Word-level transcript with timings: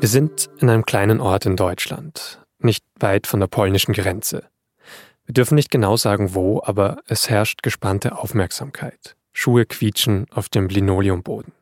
Wir 0.00 0.08
sind 0.08 0.48
in 0.58 0.70
einem 0.70 0.86
kleinen 0.86 1.20
Ort 1.20 1.44
in 1.44 1.56
Deutschland, 1.56 2.40
nicht 2.60 2.84
weit 3.00 3.26
von 3.26 3.40
der 3.40 3.48
polnischen 3.48 3.94
Grenze. 3.94 4.44
Wir 5.26 5.32
dürfen 5.32 5.56
nicht 5.56 5.72
genau 5.72 5.96
sagen, 5.96 6.36
wo, 6.36 6.62
aber 6.64 6.98
es 7.06 7.28
herrscht 7.28 7.64
gespannte 7.64 8.16
Aufmerksamkeit. 8.16 9.16
Schuhe 9.32 9.66
quietschen 9.66 10.26
auf 10.30 10.48
dem 10.48 10.68
Linoleumboden. 10.68 11.52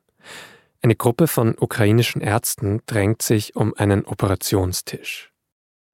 Eine 0.83 0.97
Gruppe 0.97 1.29
von 1.29 1.57
ukrainischen 1.59 2.21
Ärzten 2.21 2.83
drängt 2.85 3.23
sich 3.23 3.57
um 3.57 3.73
einen 3.73 4.05
Operationstisch. 4.05 5.33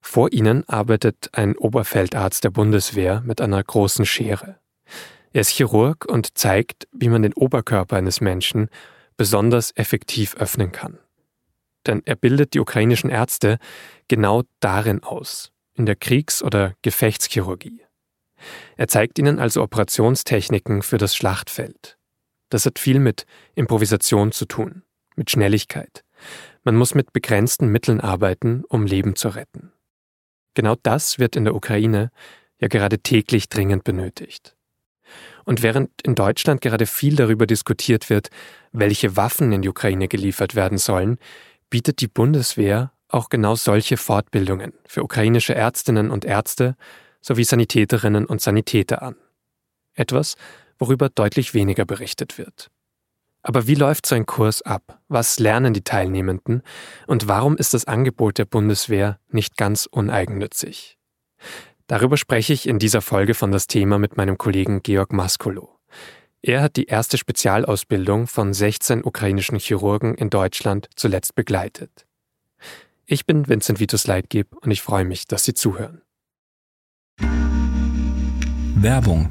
Vor 0.00 0.32
ihnen 0.32 0.68
arbeitet 0.68 1.30
ein 1.34 1.56
Oberfeldarzt 1.56 2.42
der 2.42 2.50
Bundeswehr 2.50 3.22
mit 3.24 3.40
einer 3.40 3.62
großen 3.62 4.04
Schere. 4.04 4.58
Er 5.32 5.42
ist 5.42 5.50
Chirurg 5.50 6.06
und 6.06 6.36
zeigt, 6.36 6.88
wie 6.90 7.08
man 7.08 7.22
den 7.22 7.34
Oberkörper 7.34 7.98
eines 7.98 8.20
Menschen 8.20 8.68
besonders 9.16 9.70
effektiv 9.76 10.34
öffnen 10.34 10.72
kann 10.72 10.98
denn 11.86 12.02
er 12.04 12.16
bildet 12.16 12.54
die 12.54 12.60
ukrainischen 12.60 13.10
Ärzte 13.10 13.58
genau 14.08 14.42
darin 14.60 15.02
aus, 15.02 15.52
in 15.74 15.86
der 15.86 15.96
Kriegs- 15.96 16.42
oder 16.42 16.74
Gefechtschirurgie. 16.82 17.82
Er 18.76 18.88
zeigt 18.88 19.18
ihnen 19.18 19.38
also 19.38 19.62
Operationstechniken 19.62 20.82
für 20.82 20.98
das 20.98 21.14
Schlachtfeld. 21.14 21.96
Das 22.48 22.66
hat 22.66 22.78
viel 22.78 22.98
mit 22.98 23.24
Improvisation 23.54 24.32
zu 24.32 24.44
tun, 24.46 24.82
mit 25.16 25.30
Schnelligkeit. 25.30 26.04
Man 26.64 26.76
muss 26.76 26.94
mit 26.94 27.12
begrenzten 27.12 27.68
Mitteln 27.68 28.00
arbeiten, 28.00 28.64
um 28.68 28.86
Leben 28.86 29.16
zu 29.16 29.28
retten. 29.28 29.72
Genau 30.54 30.76
das 30.82 31.18
wird 31.18 31.34
in 31.34 31.44
der 31.44 31.54
Ukraine 31.54 32.10
ja 32.60 32.68
gerade 32.68 32.98
täglich 32.98 33.48
dringend 33.48 33.84
benötigt. 33.84 34.54
Und 35.44 35.62
während 35.62 35.90
in 36.02 36.14
Deutschland 36.14 36.60
gerade 36.60 36.86
viel 36.86 37.16
darüber 37.16 37.46
diskutiert 37.46 38.08
wird, 38.10 38.28
welche 38.70 39.16
Waffen 39.16 39.52
in 39.52 39.62
die 39.62 39.68
Ukraine 39.68 40.08
geliefert 40.08 40.54
werden 40.54 40.78
sollen, 40.78 41.18
bietet 41.72 42.02
die 42.02 42.06
Bundeswehr 42.06 42.92
auch 43.08 43.30
genau 43.30 43.54
solche 43.54 43.96
Fortbildungen 43.96 44.74
für 44.86 45.02
ukrainische 45.02 45.54
Ärztinnen 45.54 46.10
und 46.10 46.26
Ärzte 46.26 46.76
sowie 47.22 47.44
Sanitäterinnen 47.44 48.26
und 48.26 48.42
Sanitäter 48.42 49.00
an. 49.00 49.16
Etwas, 49.94 50.36
worüber 50.78 51.08
deutlich 51.08 51.54
weniger 51.54 51.86
berichtet 51.86 52.36
wird. 52.36 52.70
Aber 53.42 53.66
wie 53.66 53.74
läuft 53.74 54.04
so 54.04 54.14
ein 54.14 54.26
Kurs 54.26 54.60
ab? 54.60 55.00
Was 55.08 55.38
lernen 55.38 55.72
die 55.72 55.82
Teilnehmenden? 55.82 56.62
Und 57.06 57.26
warum 57.26 57.56
ist 57.56 57.72
das 57.72 57.86
Angebot 57.86 58.36
der 58.36 58.44
Bundeswehr 58.44 59.18
nicht 59.30 59.56
ganz 59.56 59.86
uneigennützig? 59.86 60.98
Darüber 61.86 62.18
spreche 62.18 62.52
ich 62.52 62.68
in 62.68 62.78
dieser 62.78 63.00
Folge 63.00 63.32
von 63.32 63.50
das 63.50 63.66
Thema 63.66 63.98
mit 63.98 64.18
meinem 64.18 64.36
Kollegen 64.36 64.82
Georg 64.82 65.14
Maskolo. 65.14 65.71
Er 66.44 66.60
hat 66.60 66.74
die 66.74 66.86
erste 66.86 67.18
Spezialausbildung 67.18 68.26
von 68.26 68.52
16 68.52 69.04
ukrainischen 69.04 69.60
Chirurgen 69.60 70.16
in 70.16 70.28
Deutschland 70.28 70.88
zuletzt 70.96 71.36
begleitet. 71.36 72.04
Ich 73.06 73.26
bin 73.26 73.46
Vincent 73.46 73.78
Vitus 73.78 74.08
Leitgeb 74.08 74.56
und 74.56 74.72
ich 74.72 74.82
freue 74.82 75.04
mich, 75.04 75.28
dass 75.28 75.44
Sie 75.44 75.54
zuhören. 75.54 76.02
Werbung 78.74 79.30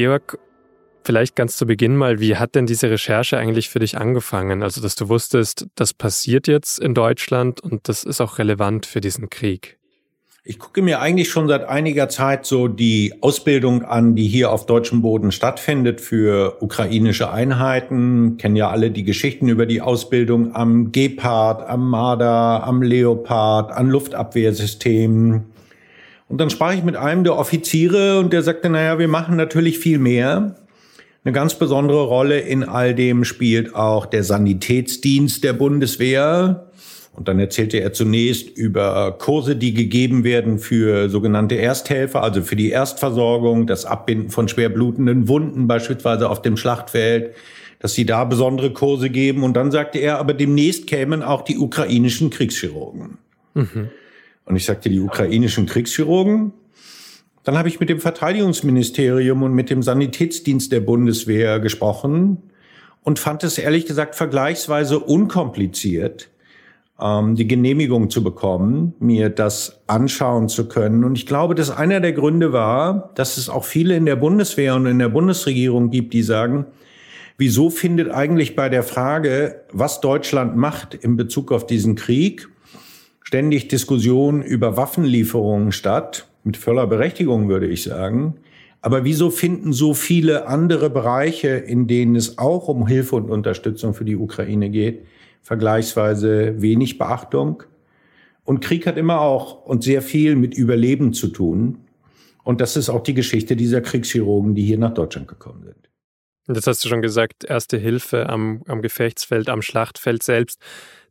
Georg, 0.00 0.38
vielleicht 1.04 1.36
ganz 1.36 1.58
zu 1.58 1.66
Beginn 1.66 1.94
mal, 1.94 2.20
wie 2.20 2.36
hat 2.36 2.54
denn 2.54 2.64
diese 2.64 2.90
Recherche 2.90 3.36
eigentlich 3.36 3.68
für 3.68 3.80
dich 3.80 3.98
angefangen? 3.98 4.62
Also, 4.62 4.80
dass 4.80 4.94
du 4.94 5.10
wusstest, 5.10 5.66
das 5.74 5.92
passiert 5.92 6.48
jetzt 6.48 6.78
in 6.78 6.94
Deutschland 6.94 7.60
und 7.60 7.86
das 7.86 8.04
ist 8.04 8.22
auch 8.22 8.38
relevant 8.38 8.86
für 8.86 9.02
diesen 9.02 9.28
Krieg. 9.28 9.78
Ich 10.42 10.58
gucke 10.58 10.80
mir 10.80 11.02
eigentlich 11.02 11.28
schon 11.28 11.48
seit 11.48 11.68
einiger 11.68 12.08
Zeit 12.08 12.46
so 12.46 12.66
die 12.66 13.12
Ausbildung 13.20 13.84
an, 13.84 14.16
die 14.16 14.26
hier 14.26 14.52
auf 14.52 14.64
deutschem 14.64 15.02
Boden 15.02 15.32
stattfindet 15.32 16.00
für 16.00 16.56
ukrainische 16.62 17.30
Einheiten. 17.30 18.38
Kennen 18.38 18.56
ja 18.56 18.70
alle 18.70 18.90
die 18.90 19.04
Geschichten 19.04 19.50
über 19.50 19.66
die 19.66 19.82
Ausbildung 19.82 20.54
am 20.54 20.92
Gepard, 20.92 21.68
am 21.68 21.90
Marder, 21.90 22.64
am 22.64 22.80
Leopard, 22.80 23.70
an 23.70 23.90
Luftabwehrsystemen. 23.90 25.44
Und 26.30 26.38
dann 26.38 26.48
sprach 26.48 26.72
ich 26.72 26.84
mit 26.84 26.94
einem 26.94 27.24
der 27.24 27.36
Offiziere 27.36 28.20
und 28.20 28.32
der 28.32 28.42
sagte, 28.42 28.70
naja, 28.70 29.00
wir 29.00 29.08
machen 29.08 29.36
natürlich 29.36 29.80
viel 29.80 29.98
mehr. 29.98 30.54
Eine 31.24 31.32
ganz 31.32 31.56
besondere 31.56 32.04
Rolle 32.04 32.38
in 32.38 32.62
all 32.62 32.94
dem 32.94 33.24
spielt 33.24 33.74
auch 33.74 34.06
der 34.06 34.22
Sanitätsdienst 34.22 35.42
der 35.42 35.54
Bundeswehr. 35.54 36.70
Und 37.14 37.26
dann 37.26 37.40
erzählte 37.40 37.80
er 37.80 37.92
zunächst 37.92 38.48
über 38.56 39.16
Kurse, 39.18 39.56
die 39.56 39.74
gegeben 39.74 40.22
werden 40.22 40.60
für 40.60 41.08
sogenannte 41.08 41.56
Ersthelfer, 41.56 42.22
also 42.22 42.42
für 42.42 42.54
die 42.54 42.70
Erstversorgung, 42.70 43.66
das 43.66 43.84
Abbinden 43.84 44.30
von 44.30 44.46
schwer 44.46 44.68
blutenden 44.68 45.26
Wunden 45.26 45.66
beispielsweise 45.66 46.30
auf 46.30 46.42
dem 46.42 46.56
Schlachtfeld, 46.56 47.34
dass 47.80 47.94
sie 47.94 48.06
da 48.06 48.22
besondere 48.22 48.72
Kurse 48.72 49.10
geben. 49.10 49.42
Und 49.42 49.54
dann 49.54 49.72
sagte 49.72 49.98
er, 49.98 50.20
aber 50.20 50.32
demnächst 50.32 50.86
kämen 50.86 51.24
auch 51.24 51.42
die 51.42 51.58
ukrainischen 51.58 52.30
Kriegschirurgen. 52.30 53.18
Mhm. 53.54 53.88
Und 54.50 54.56
ich 54.56 54.64
sagte, 54.64 54.90
die 54.90 54.98
ukrainischen 54.98 55.66
Kriegschirurgen. 55.66 56.52
Dann 57.44 57.56
habe 57.56 57.68
ich 57.68 57.78
mit 57.78 57.88
dem 57.88 58.00
Verteidigungsministerium 58.00 59.44
und 59.44 59.54
mit 59.54 59.70
dem 59.70 59.82
Sanitätsdienst 59.82 60.72
der 60.72 60.80
Bundeswehr 60.80 61.60
gesprochen 61.60 62.38
und 63.04 63.20
fand 63.20 63.44
es 63.44 63.58
ehrlich 63.58 63.86
gesagt 63.86 64.16
vergleichsweise 64.16 64.98
unkompliziert, 64.98 66.30
ähm, 67.00 67.36
die 67.36 67.46
Genehmigung 67.46 68.10
zu 68.10 68.24
bekommen, 68.24 68.94
mir 68.98 69.30
das 69.30 69.80
anschauen 69.86 70.48
zu 70.48 70.66
können. 70.66 71.04
Und 71.04 71.16
ich 71.16 71.26
glaube, 71.26 71.54
dass 71.54 71.70
einer 71.70 72.00
der 72.00 72.12
Gründe 72.12 72.52
war, 72.52 73.12
dass 73.14 73.36
es 73.36 73.48
auch 73.48 73.64
viele 73.64 73.96
in 73.96 74.04
der 74.04 74.16
Bundeswehr 74.16 74.74
und 74.74 74.86
in 74.86 74.98
der 74.98 75.10
Bundesregierung 75.10 75.90
gibt, 75.90 76.12
die 76.12 76.24
sagen, 76.24 76.66
wieso 77.38 77.70
findet 77.70 78.10
eigentlich 78.10 78.56
bei 78.56 78.68
der 78.68 78.82
Frage, 78.82 79.62
was 79.72 80.00
Deutschland 80.00 80.56
macht 80.56 80.94
in 80.94 81.16
Bezug 81.16 81.52
auf 81.52 81.66
diesen 81.66 81.94
Krieg, 81.94 82.48
ständig 83.30 83.68
Diskussionen 83.68 84.42
über 84.42 84.76
Waffenlieferungen 84.76 85.70
statt, 85.70 86.26
mit 86.42 86.56
voller 86.56 86.88
Berechtigung 86.88 87.48
würde 87.48 87.68
ich 87.68 87.84
sagen. 87.84 88.38
Aber 88.80 89.04
wieso 89.04 89.30
finden 89.30 89.72
so 89.72 89.94
viele 89.94 90.48
andere 90.48 90.90
Bereiche, 90.90 91.50
in 91.50 91.86
denen 91.86 92.16
es 92.16 92.38
auch 92.38 92.66
um 92.66 92.88
Hilfe 92.88 93.14
und 93.14 93.30
Unterstützung 93.30 93.94
für 93.94 94.04
die 94.04 94.16
Ukraine 94.16 94.68
geht, 94.68 95.04
vergleichsweise 95.42 96.60
wenig 96.60 96.98
Beachtung? 96.98 97.62
Und 98.42 98.62
Krieg 98.62 98.84
hat 98.84 98.96
immer 98.96 99.20
auch 99.20 99.64
und 99.64 99.84
sehr 99.84 100.02
viel 100.02 100.34
mit 100.34 100.54
Überleben 100.54 101.12
zu 101.12 101.28
tun. 101.28 101.78
Und 102.42 102.60
das 102.60 102.76
ist 102.76 102.88
auch 102.88 103.04
die 103.04 103.14
Geschichte 103.14 103.54
dieser 103.54 103.80
Kriegschirurgen, 103.80 104.56
die 104.56 104.64
hier 104.64 104.78
nach 104.78 104.92
Deutschland 104.92 105.28
gekommen 105.28 105.62
sind. 105.62 105.88
Das 106.48 106.66
hast 106.66 106.84
du 106.84 106.88
schon 106.88 107.00
gesagt, 107.00 107.44
erste 107.44 107.78
Hilfe 107.78 108.28
am, 108.28 108.64
am 108.66 108.82
Gefechtsfeld, 108.82 109.48
am 109.48 109.62
Schlachtfeld 109.62 110.24
selbst. 110.24 110.60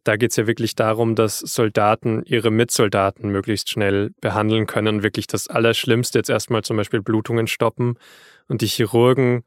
Da 0.09 0.17
geht 0.17 0.31
es 0.31 0.37
ja 0.37 0.47
wirklich 0.47 0.73
darum, 0.73 1.13
dass 1.13 1.37
Soldaten 1.37 2.23
ihre 2.25 2.49
Mitsoldaten 2.49 3.29
möglichst 3.29 3.69
schnell 3.69 4.09
behandeln 4.21 4.65
können 4.65 5.03
wirklich 5.03 5.27
das 5.27 5.47
Allerschlimmste 5.47 6.17
jetzt 6.17 6.31
erstmal 6.31 6.63
zum 6.63 6.77
Beispiel 6.77 6.99
Blutungen 6.99 7.45
stoppen. 7.45 7.93
Und 8.47 8.61
die 8.61 8.65
Chirurgen 8.65 9.43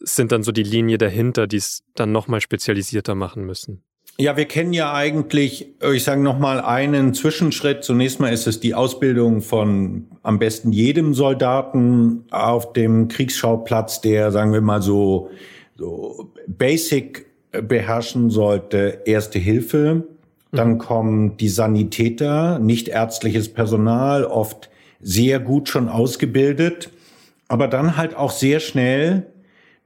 sind 0.00 0.30
dann 0.30 0.42
so 0.42 0.52
die 0.52 0.62
Linie 0.62 0.98
dahinter, 0.98 1.46
die 1.46 1.56
es 1.56 1.84
dann 1.94 2.12
nochmal 2.12 2.42
spezialisierter 2.42 3.14
machen 3.14 3.46
müssen. 3.46 3.82
Ja, 4.18 4.36
wir 4.36 4.44
kennen 4.44 4.74
ja 4.74 4.92
eigentlich, 4.92 5.72
ich 5.82 6.04
sage 6.04 6.20
nochmal 6.20 6.60
einen 6.60 7.14
Zwischenschritt. 7.14 7.82
Zunächst 7.82 8.20
mal 8.20 8.30
ist 8.30 8.46
es 8.46 8.60
die 8.60 8.74
Ausbildung 8.74 9.40
von 9.40 10.08
am 10.22 10.38
besten 10.38 10.70
jedem 10.70 11.14
Soldaten 11.14 12.26
auf 12.30 12.74
dem 12.74 13.08
Kriegsschauplatz, 13.08 14.02
der, 14.02 14.32
sagen 14.32 14.52
wir 14.52 14.60
mal 14.60 14.82
so, 14.82 15.30
so 15.78 16.30
Basic 16.46 17.24
beherrschen 17.62 18.30
sollte 18.30 19.02
Erste 19.04 19.38
Hilfe. 19.38 20.04
Dann 20.52 20.74
mhm. 20.74 20.78
kommen 20.78 21.36
die 21.36 21.48
Sanitäter, 21.48 22.58
nicht 22.58 22.88
ärztliches 22.88 23.52
Personal, 23.52 24.24
oft 24.24 24.70
sehr 25.00 25.38
gut 25.38 25.68
schon 25.68 25.88
ausgebildet, 25.88 26.90
aber 27.48 27.68
dann 27.68 27.96
halt 27.96 28.16
auch 28.16 28.30
sehr 28.30 28.60
schnell 28.60 29.26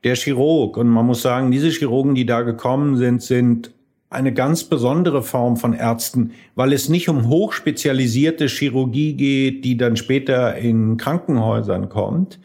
der 0.04 0.14
Chirurg. 0.14 0.76
Und 0.76 0.88
man 0.88 1.06
muss 1.06 1.22
sagen, 1.22 1.50
diese 1.50 1.70
Chirurgen, 1.70 2.14
die 2.14 2.26
da 2.26 2.42
gekommen 2.42 2.96
sind, 2.96 3.22
sind 3.22 3.72
eine 4.10 4.32
ganz 4.32 4.64
besondere 4.64 5.22
Form 5.22 5.56
von 5.56 5.74
Ärzten, 5.74 6.32
weil 6.54 6.72
es 6.72 6.88
nicht 6.88 7.08
um 7.08 7.28
hochspezialisierte 7.28 8.46
Chirurgie 8.46 9.14
geht, 9.14 9.64
die 9.64 9.76
dann 9.76 9.96
später 9.96 10.56
in 10.56 10.96
Krankenhäusern 10.96 11.88
kommt, 11.88 12.38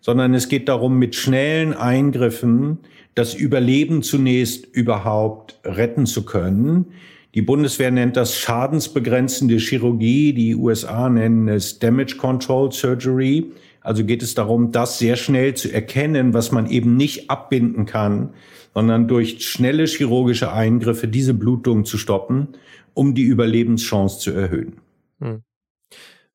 sondern 0.00 0.34
es 0.34 0.48
geht 0.48 0.68
darum, 0.68 0.98
mit 0.98 1.16
schnellen 1.16 1.74
Eingriffen 1.74 2.78
das 3.18 3.34
Überleben 3.34 4.02
zunächst 4.02 4.64
überhaupt 4.64 5.58
retten 5.64 6.06
zu 6.06 6.24
können. 6.24 6.92
Die 7.34 7.42
Bundeswehr 7.42 7.90
nennt 7.90 8.16
das 8.16 8.38
schadensbegrenzende 8.38 9.56
Chirurgie, 9.56 10.32
die 10.32 10.54
USA 10.54 11.08
nennen 11.08 11.48
es 11.48 11.78
Damage 11.78 12.16
Control 12.16 12.72
Surgery. 12.72 13.52
Also 13.80 14.04
geht 14.04 14.22
es 14.22 14.34
darum, 14.34 14.72
das 14.72 14.98
sehr 14.98 15.16
schnell 15.16 15.54
zu 15.54 15.72
erkennen, 15.72 16.32
was 16.32 16.52
man 16.52 16.70
eben 16.70 16.96
nicht 16.96 17.28
abbinden 17.28 17.86
kann, 17.86 18.34
sondern 18.72 19.08
durch 19.08 19.44
schnelle 19.46 19.86
chirurgische 19.86 20.52
Eingriffe 20.52 21.08
diese 21.08 21.34
Blutung 21.34 21.84
zu 21.84 21.98
stoppen, 21.98 22.48
um 22.94 23.14
die 23.14 23.22
Überlebenschance 23.22 24.20
zu 24.20 24.30
erhöhen. 24.30 24.80
Hm. 25.20 25.42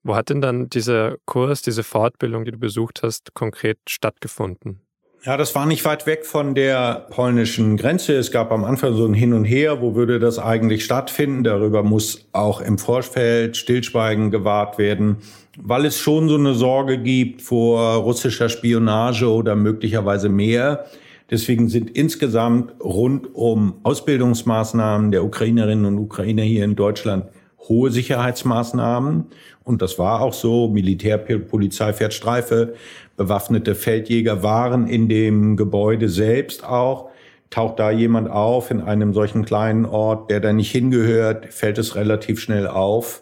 Wo 0.03 0.15
hat 0.15 0.29
denn 0.29 0.41
dann 0.41 0.67
dieser 0.67 1.15
Kurs, 1.25 1.61
diese 1.61 1.83
Fortbildung, 1.83 2.43
die 2.43 2.51
du 2.51 2.59
besucht 2.59 3.03
hast, 3.03 3.33
konkret 3.33 3.79
stattgefunden? 3.87 4.81
Ja, 5.25 5.37
das 5.37 5.55
war 5.55 5.65
nicht 5.65 5.85
weit 5.85 6.05
weg 6.05 6.25
von 6.25 6.53
der 6.53 7.07
polnischen 7.09 7.77
Grenze. 7.77 8.13
Es 8.17 8.29
gab 8.29 8.51
am 8.51 8.65
Anfang 8.65 8.93
so 8.93 9.05
ein 9.05 9.13
Hin 9.13 9.31
und 9.31 9.45
Her, 9.45 9.81
wo 9.81 9.95
würde 9.95 10.19
das 10.19 10.37
eigentlich 10.37 10.83
stattfinden. 10.83 11.45
Darüber 11.45 11.81
muss 11.81 12.25
auch 12.33 12.59
im 12.59 12.77
Vorfeld 12.77 13.55
Stillschweigen 13.55 14.31
gewahrt 14.31 14.77
werden, 14.77 15.19
weil 15.57 15.85
es 15.85 15.97
schon 15.97 16.27
so 16.27 16.35
eine 16.35 16.55
Sorge 16.55 16.97
gibt 16.97 17.41
vor 17.41 17.99
russischer 17.99 18.49
Spionage 18.49 19.31
oder 19.31 19.55
möglicherweise 19.55 20.27
mehr. 20.27 20.87
Deswegen 21.31 21.69
sind 21.69 21.91
insgesamt 21.91 22.73
rund 22.83 23.33
um 23.33 23.75
Ausbildungsmaßnahmen 23.83 25.11
der 25.11 25.23
Ukrainerinnen 25.23 25.85
und 25.85 25.99
Ukrainer 25.99 26.43
hier 26.43 26.65
in 26.65 26.75
Deutschland 26.75 27.27
hohe 27.69 27.91
Sicherheitsmaßnahmen. 27.91 29.25
Und 29.63 29.81
das 29.81 29.97
war 29.97 30.21
auch 30.21 30.33
so. 30.33 30.67
Militärpolizei 30.67 31.93
fährt 31.93 32.13
Streife, 32.13 32.73
bewaffnete 33.17 33.75
Feldjäger 33.75 34.43
waren 34.43 34.87
in 34.87 35.07
dem 35.07 35.57
Gebäude 35.57 36.09
selbst 36.09 36.63
auch. 36.63 37.09
Taucht 37.49 37.79
da 37.79 37.91
jemand 37.91 38.29
auf 38.29 38.71
in 38.71 38.81
einem 38.81 39.13
solchen 39.13 39.45
kleinen 39.45 39.85
Ort, 39.85 40.31
der 40.31 40.39
da 40.39 40.53
nicht 40.53 40.71
hingehört, 40.71 41.53
fällt 41.53 41.77
es 41.77 41.95
relativ 41.95 42.39
schnell 42.39 42.67
auf. 42.67 43.21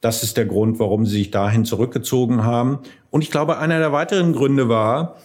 Das 0.00 0.22
ist 0.22 0.36
der 0.36 0.46
Grund, 0.46 0.78
warum 0.78 1.04
sie 1.04 1.18
sich 1.18 1.30
dahin 1.30 1.64
zurückgezogen 1.64 2.44
haben. 2.44 2.78
Und 3.10 3.22
ich 3.22 3.30
glaube, 3.30 3.58
einer 3.58 3.78
der 3.78 3.92
weiteren 3.92 4.32
Gründe 4.32 4.68
war, 4.68 5.16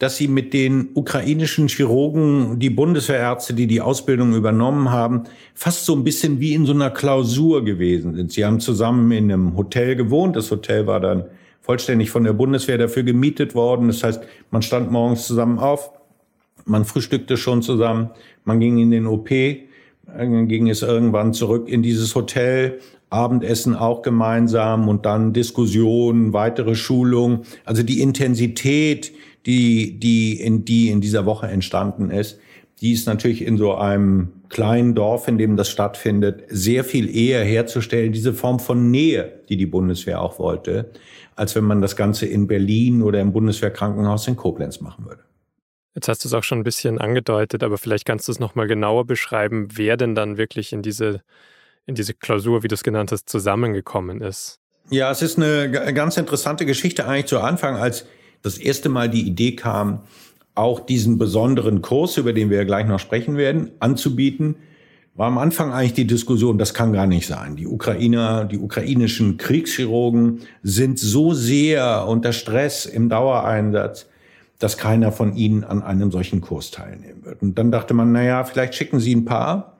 dass 0.00 0.16
sie 0.16 0.28
mit 0.28 0.54
den 0.54 0.88
ukrainischen 0.94 1.68
Chirurgen, 1.68 2.58
die 2.58 2.70
Bundeswehrärzte, 2.70 3.52
die 3.52 3.66
die 3.66 3.82
Ausbildung 3.82 4.34
übernommen 4.34 4.90
haben, 4.90 5.24
fast 5.54 5.84
so 5.84 5.94
ein 5.94 6.04
bisschen 6.04 6.40
wie 6.40 6.54
in 6.54 6.64
so 6.64 6.72
einer 6.72 6.90
Klausur 6.90 7.64
gewesen 7.64 8.14
sind. 8.14 8.32
Sie 8.32 8.44
haben 8.44 8.60
zusammen 8.60 9.12
in 9.12 9.30
einem 9.30 9.56
Hotel 9.56 9.96
gewohnt. 9.96 10.36
Das 10.36 10.50
Hotel 10.50 10.86
war 10.86 11.00
dann 11.00 11.24
vollständig 11.60 12.10
von 12.10 12.24
der 12.24 12.32
Bundeswehr 12.32 12.78
dafür 12.78 13.02
gemietet 13.02 13.54
worden. 13.54 13.88
Das 13.88 14.02
heißt, 14.02 14.22
man 14.50 14.62
stand 14.62 14.90
morgens 14.90 15.26
zusammen 15.26 15.58
auf, 15.58 15.92
man 16.64 16.84
frühstückte 16.84 17.36
schon 17.36 17.62
zusammen, 17.62 18.10
man 18.44 18.60
ging 18.60 18.78
in 18.78 18.90
den 18.90 19.06
OP, 19.06 19.30
dann 20.06 20.48
ging 20.48 20.68
es 20.68 20.82
irgendwann 20.82 21.32
zurück 21.32 21.68
in 21.68 21.82
dieses 21.82 22.14
Hotel, 22.14 22.80
Abendessen 23.10 23.74
auch 23.74 24.02
gemeinsam 24.02 24.88
und 24.88 25.04
dann 25.04 25.32
Diskussionen, 25.32 26.32
weitere 26.32 26.76
Schulung. 26.76 27.42
Also 27.64 27.82
die 27.82 28.00
Intensität, 28.00 29.12
die, 29.46 29.98
die, 29.98 30.40
in, 30.40 30.64
die 30.64 30.90
in 30.90 31.00
dieser 31.00 31.26
Woche 31.26 31.48
entstanden 31.48 32.10
ist, 32.10 32.38
die 32.80 32.92
ist 32.92 33.06
natürlich 33.06 33.44
in 33.44 33.58
so 33.58 33.74
einem 33.74 34.28
kleinen 34.48 34.94
Dorf, 34.94 35.28
in 35.28 35.38
dem 35.38 35.56
das 35.56 35.68
stattfindet, 35.68 36.44
sehr 36.48 36.84
viel 36.84 37.14
eher 37.14 37.44
herzustellen, 37.44 38.12
diese 38.12 38.32
Form 38.32 38.58
von 38.58 38.90
Nähe, 38.90 39.40
die 39.48 39.56
die 39.56 39.66
Bundeswehr 39.66 40.22
auch 40.22 40.38
wollte, 40.38 40.90
als 41.36 41.54
wenn 41.54 41.64
man 41.64 41.80
das 41.80 41.96
Ganze 41.96 42.26
in 42.26 42.46
Berlin 42.46 43.02
oder 43.02 43.20
im 43.20 43.32
Bundeswehrkrankenhaus 43.32 44.26
in 44.28 44.36
Koblenz 44.36 44.80
machen 44.80 45.06
würde. 45.06 45.22
Jetzt 45.94 46.08
hast 46.08 46.24
du 46.24 46.28
es 46.28 46.34
auch 46.34 46.44
schon 46.44 46.60
ein 46.60 46.64
bisschen 46.64 46.98
angedeutet, 46.98 47.62
aber 47.62 47.76
vielleicht 47.76 48.04
kannst 48.04 48.28
du 48.28 48.32
es 48.32 48.38
nochmal 48.38 48.68
genauer 48.68 49.06
beschreiben, 49.06 49.68
wer 49.74 49.96
denn 49.96 50.14
dann 50.14 50.36
wirklich 50.36 50.72
in 50.72 50.82
diese, 50.82 51.22
in 51.86 51.94
diese 51.94 52.14
Klausur, 52.14 52.62
wie 52.62 52.68
du 52.68 52.74
es 52.74 52.84
genannt 52.84 53.10
hast, 53.10 53.28
zusammengekommen 53.28 54.20
ist. 54.20 54.60
Ja, 54.90 55.10
es 55.10 55.22
ist 55.22 55.38
eine 55.38 55.70
ganz 55.70 56.16
interessante 56.16 56.66
Geschichte 56.66 57.06
eigentlich 57.06 57.26
zu 57.26 57.40
Anfang, 57.40 57.76
als 57.76 58.06
das 58.42 58.58
erste 58.58 58.88
Mal 58.88 59.08
die 59.08 59.26
Idee 59.26 59.56
kam, 59.56 60.02
auch 60.54 60.80
diesen 60.80 61.18
besonderen 61.18 61.82
Kurs, 61.82 62.16
über 62.16 62.32
den 62.32 62.50
wir 62.50 62.58
ja 62.58 62.64
gleich 62.64 62.86
noch 62.86 62.98
sprechen 62.98 63.36
werden, 63.36 63.70
anzubieten, 63.80 64.56
war 65.20 65.26
am 65.26 65.36
Anfang 65.36 65.70
eigentlich 65.70 65.92
die 65.92 66.06
Diskussion, 66.06 66.56
das 66.56 66.72
kann 66.72 66.94
gar 66.94 67.06
nicht 67.06 67.26
sein. 67.26 67.54
Die 67.54 67.66
Ukrainer, 67.66 68.46
die 68.46 68.56
ukrainischen 68.56 69.36
Kriegschirurgen 69.36 70.40
sind 70.62 70.98
so 70.98 71.34
sehr 71.34 72.06
unter 72.08 72.32
Stress 72.32 72.86
im 72.86 73.10
Dauereinsatz, 73.10 74.06
dass 74.58 74.78
keiner 74.78 75.12
von 75.12 75.36
ihnen 75.36 75.62
an 75.62 75.82
einem 75.82 76.10
solchen 76.10 76.40
Kurs 76.40 76.70
teilnehmen 76.70 77.22
wird. 77.26 77.42
Und 77.42 77.58
dann 77.58 77.70
dachte 77.70 77.92
man, 77.92 78.12
na 78.12 78.22
ja, 78.22 78.44
vielleicht 78.44 78.74
schicken 78.74 78.98
sie 78.98 79.14
ein 79.14 79.26
paar. 79.26 79.76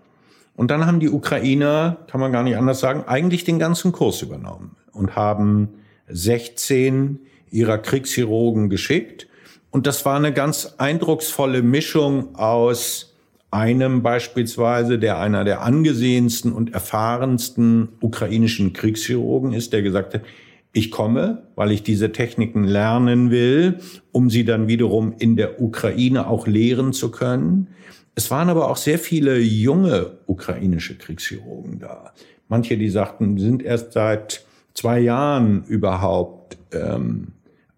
Und 0.56 0.70
dann 0.70 0.84
haben 0.84 1.00
die 1.00 1.08
Ukrainer, 1.08 1.96
kann 2.06 2.20
man 2.20 2.32
gar 2.32 2.42
nicht 2.42 2.58
anders 2.58 2.80
sagen, 2.80 3.04
eigentlich 3.06 3.44
den 3.44 3.58
ganzen 3.58 3.92
Kurs 3.92 4.20
übernommen 4.20 4.76
und 4.92 5.16
haben 5.16 5.70
16 6.08 7.18
ihrer 7.50 7.78
Kriegschirurgen 7.78 8.68
geschickt. 8.68 9.26
Und 9.70 9.86
das 9.86 10.04
war 10.04 10.16
eine 10.16 10.34
ganz 10.34 10.74
eindrucksvolle 10.76 11.62
Mischung 11.62 12.34
aus 12.34 13.09
einem 13.50 14.02
beispielsweise, 14.02 14.98
der 14.98 15.18
einer 15.18 15.44
der 15.44 15.62
angesehensten 15.62 16.52
und 16.52 16.72
erfahrensten 16.72 17.88
ukrainischen 18.00 18.72
Kriegschirurgen 18.72 19.52
ist, 19.52 19.72
der 19.72 19.82
gesagt 19.82 20.14
hat, 20.14 20.22
ich 20.72 20.92
komme, 20.92 21.48
weil 21.56 21.72
ich 21.72 21.82
diese 21.82 22.12
Techniken 22.12 22.62
lernen 22.62 23.30
will, 23.30 23.80
um 24.12 24.30
sie 24.30 24.44
dann 24.44 24.68
wiederum 24.68 25.14
in 25.18 25.34
der 25.34 25.60
Ukraine 25.60 26.28
auch 26.28 26.46
lehren 26.46 26.92
zu 26.92 27.10
können. 27.10 27.68
Es 28.14 28.30
waren 28.30 28.48
aber 28.48 28.70
auch 28.70 28.76
sehr 28.76 28.98
viele 28.98 29.38
junge 29.38 30.18
ukrainische 30.26 30.96
Kriegschirurgen 30.96 31.80
da. 31.80 32.12
Manche, 32.48 32.76
die 32.76 32.88
sagten, 32.88 33.38
sind 33.38 33.62
erst 33.62 33.92
seit 33.92 34.44
zwei 34.74 35.00
Jahren 35.00 35.64
überhaupt 35.64 36.56
ähm, 36.72 37.28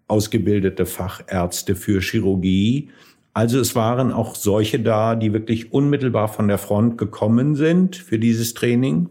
ausgebildete 0.07 0.85
Fachärzte 0.85 1.75
für 1.75 2.01
Chirurgie. 2.01 2.89
Also 3.33 3.59
es 3.59 3.75
waren 3.75 4.11
auch 4.11 4.35
solche 4.35 4.79
da, 4.79 5.15
die 5.15 5.33
wirklich 5.33 5.73
unmittelbar 5.73 6.27
von 6.27 6.47
der 6.47 6.59
Front 6.59 6.97
gekommen 6.97 7.55
sind 7.55 7.95
für 7.95 8.19
dieses 8.19 8.53
Training 8.53 9.09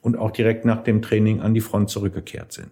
und 0.00 0.16
auch 0.16 0.30
direkt 0.30 0.64
nach 0.64 0.84
dem 0.84 1.02
Training 1.02 1.40
an 1.40 1.54
die 1.54 1.60
Front 1.60 1.90
zurückgekehrt 1.90 2.52
sind. 2.52 2.70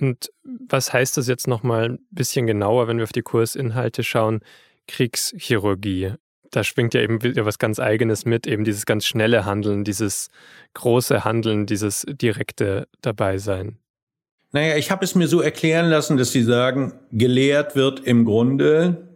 Und 0.00 0.30
was 0.42 0.92
heißt 0.92 1.16
das 1.16 1.28
jetzt 1.28 1.46
nochmal 1.46 1.90
ein 1.90 1.98
bisschen 2.10 2.46
genauer, 2.46 2.88
wenn 2.88 2.98
wir 2.98 3.04
auf 3.04 3.12
die 3.12 3.22
Kursinhalte 3.22 4.02
schauen? 4.02 4.40
Kriegschirurgie. 4.88 6.12
Da 6.50 6.64
schwingt 6.64 6.94
ja 6.94 7.00
eben 7.00 7.22
wieder 7.22 7.44
was 7.44 7.58
ganz 7.58 7.78
Eigenes 7.78 8.24
mit, 8.24 8.46
eben 8.46 8.64
dieses 8.64 8.86
ganz 8.86 9.06
schnelle 9.06 9.44
Handeln, 9.44 9.84
dieses 9.84 10.28
große 10.74 11.24
Handeln, 11.24 11.66
dieses 11.66 12.04
direkte 12.08 12.88
Dabeisein. 13.00 13.78
Naja, 14.52 14.76
ich 14.76 14.90
habe 14.90 15.04
es 15.04 15.14
mir 15.14 15.28
so 15.28 15.40
erklären 15.40 15.90
lassen, 15.90 16.16
dass 16.16 16.32
Sie 16.32 16.42
sagen, 16.42 16.94
gelehrt 17.12 17.74
wird 17.74 18.00
im 18.00 18.24
Grunde 18.24 19.06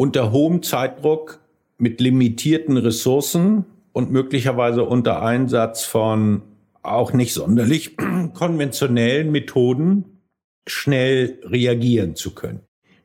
unter 0.00 0.32
hohem 0.32 0.62
Zeitdruck 0.62 1.40
mit 1.76 2.00
limitierten 2.00 2.78
Ressourcen 2.78 3.66
und 3.92 4.10
möglicherweise 4.10 4.84
unter 4.84 5.20
Einsatz 5.20 5.84
von 5.84 6.40
auch 6.82 7.12
nicht 7.12 7.34
sonderlich 7.34 7.98
konventionellen 8.32 9.30
Methoden 9.30 10.22
schnell 10.66 11.38
reagieren 11.44 12.16
zu 12.16 12.34
können. 12.34 12.60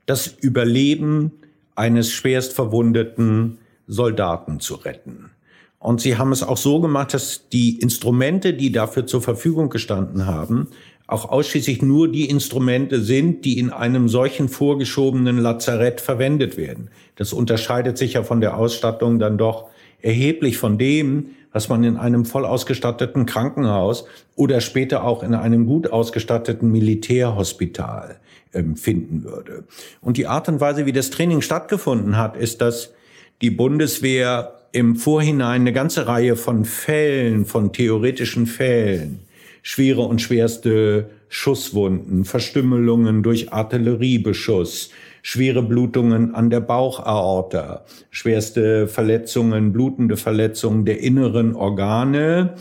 Das 0.06 0.28
Überleben 0.28 1.34
eines 1.76 2.14
schwerst 2.14 2.54
verwundeten 2.54 3.58
Soldaten 3.88 4.62
zu 4.62 4.76
retten. 4.76 5.32
Und 5.80 6.00
sie 6.00 6.18
haben 6.18 6.32
es 6.32 6.44
auch 6.44 6.56
so 6.56 6.80
gemacht, 6.80 7.14
dass 7.14 7.50
die 7.50 7.78
Instrumente, 7.78 8.54
die 8.54 8.72
dafür 8.72 9.06
zur 9.06 9.22
Verfügung 9.22 9.70
gestanden 9.70 10.28
haben, 10.28 10.70
auch 11.08 11.30
ausschließlich 11.30 11.82
nur 11.82 12.12
die 12.12 12.30
Instrumente 12.30 13.02
sind, 13.02 13.46
die 13.46 13.60
in 13.60 13.70
einem 13.70 14.10
solchen 14.10 14.50
vorgeschobenen 14.50 15.38
Lazarett 15.38 16.02
verwendet 16.02 16.58
werden. 16.58 16.90
Das 17.16 17.32
unterscheidet 17.32 17.98
sich 17.98 18.14
ja 18.14 18.24
von 18.24 18.42
der 18.42 18.58
Ausstattung 18.58 19.20
dann 19.20 19.38
doch 19.38 19.66
erheblich 20.02 20.58
von 20.58 20.78
dem, 20.78 21.28
was 21.52 21.70
man 21.70 21.84
in 21.84 21.96
einem 21.98 22.26
voll 22.26 22.46
ausgestatteten 22.46 23.26
Krankenhaus 23.26 24.06
oder 24.36 24.62
später 24.62 25.04
auch 25.04 25.24
in 25.24 25.34
einem 25.34 25.66
gut 25.66 25.92
ausgestatteten 25.92 26.72
Militärhospital 26.72 28.18
ähm, 28.54 28.76
finden 28.76 29.24
würde. 29.24 29.64
Und 30.02 30.18
die 30.18 30.28
Art 30.28 30.50
und 30.50 30.60
Weise, 30.60 30.86
wie 30.86 30.92
das 30.92 31.12
Training 31.12 31.42
stattgefunden 31.42 32.18
hat, 32.18 32.36
ist, 32.36 32.62
dass 32.62 32.94
die 33.42 33.52
Bundeswehr 33.52 34.54
im 34.72 34.96
Vorhinein 34.96 35.62
eine 35.62 35.72
ganze 35.72 36.08
Reihe 36.08 36.36
von 36.36 36.66
Fällen, 36.66 37.46
von 37.46 37.72
theoretischen 37.72 38.48
Fällen, 38.48 39.22
schwere 39.66 40.02
und 40.02 40.22
schwerste 40.22 41.10
Schusswunden, 41.28 42.24
Verstümmelungen 42.24 43.24
durch 43.24 43.52
Artilleriebeschuss, 43.52 44.92
schwere 45.24 45.64
Blutungen 45.64 46.36
an 46.36 46.52
der 46.52 46.60
Bauchaorta, 46.60 47.84
schwerste 48.12 48.88
Verletzungen, 48.88 49.74
blutende 49.74 50.18
Verletzungen 50.18 50.86
der 50.86 51.00
inneren 51.00 51.56
Organe 51.56 52.54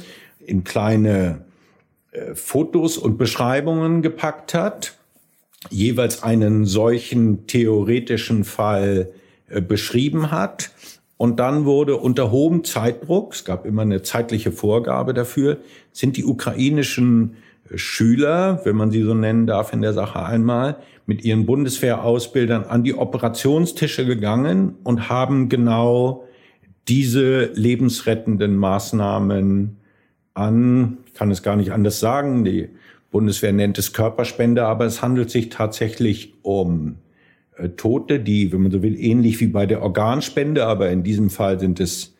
in 0.47 0.65
kleine 0.65 1.45
äh, 2.13 2.35
Fotos 2.35 2.97
und 2.97 3.19
Beschreibungen 3.19 4.01
gepackt 4.01 4.55
hat, 4.55 4.95
jeweils 5.69 6.23
einen 6.23 6.65
solchen 6.65 7.47
theoretischen 7.47 8.45
Fall 8.45 9.11
äh, 9.51 9.61
beschrieben 9.61 10.31
hat. 10.31 10.71
Und 11.25 11.41
dann 11.41 11.65
wurde 11.65 11.97
unter 11.97 12.31
hohem 12.31 12.65
Zeitdruck, 12.65 13.33
es 13.33 13.47
gab 13.47 13.65
immer 13.65 13.81
eine 13.81 14.03
zeitliche 14.03 14.53
Vorgabe 14.53 15.15
dafür, 15.15 15.57
sind 15.91 16.19
die 16.19 16.25
ukrainischen 16.27 17.37
Schüler, 17.75 18.61
wenn 18.65 18.77
man 18.77 18.91
sie 18.91 19.01
so 19.01 19.15
nennen 19.15 19.47
darf 19.47 19.73
in 19.73 19.81
der 19.81 19.95
Sache 19.95 20.23
einmal, 20.23 20.77
mit 21.07 21.25
ihren 21.25 21.47
Bundeswehrausbildern 21.47 22.65
an 22.65 22.85
die 22.85 22.93
Operationstische 22.93 24.05
gegangen 24.05 24.75
und 24.85 25.09
haben 25.09 25.49
genau 25.49 26.25
diese 26.89 27.47
lebensrettenden 27.55 28.57
Maßnahmen 28.57 29.79
an, 30.35 30.99
ich 31.07 31.15
kann 31.15 31.31
es 31.31 31.43
gar 31.43 31.57
nicht 31.57 31.73
anders 31.73 32.01
sagen, 32.01 32.45
die 32.45 32.69
Bundeswehr 33.11 33.55
nennt 33.55 33.79
es 33.79 33.95
Körperspende, 33.95 34.67
aber 34.67 34.85
es 34.85 35.01
handelt 35.01 35.31
sich 35.31 35.49
tatsächlich 35.49 36.35
um 36.43 36.97
äh, 36.99 37.04
Tote, 37.77 38.21
die, 38.21 38.53
wenn 38.53 38.63
man 38.63 38.73
so 38.73 38.83
will, 38.83 38.99
ähnlich 38.99 39.41
wie 39.41 39.47
bei 39.47 39.67
der 39.67 39.83
Organspende, 39.83 40.67
aber 40.67 40.91
in 40.91 41.03
diesem 41.03 41.31
Fall 41.31 41.61
sind 41.61 41.81
es 41.81 42.15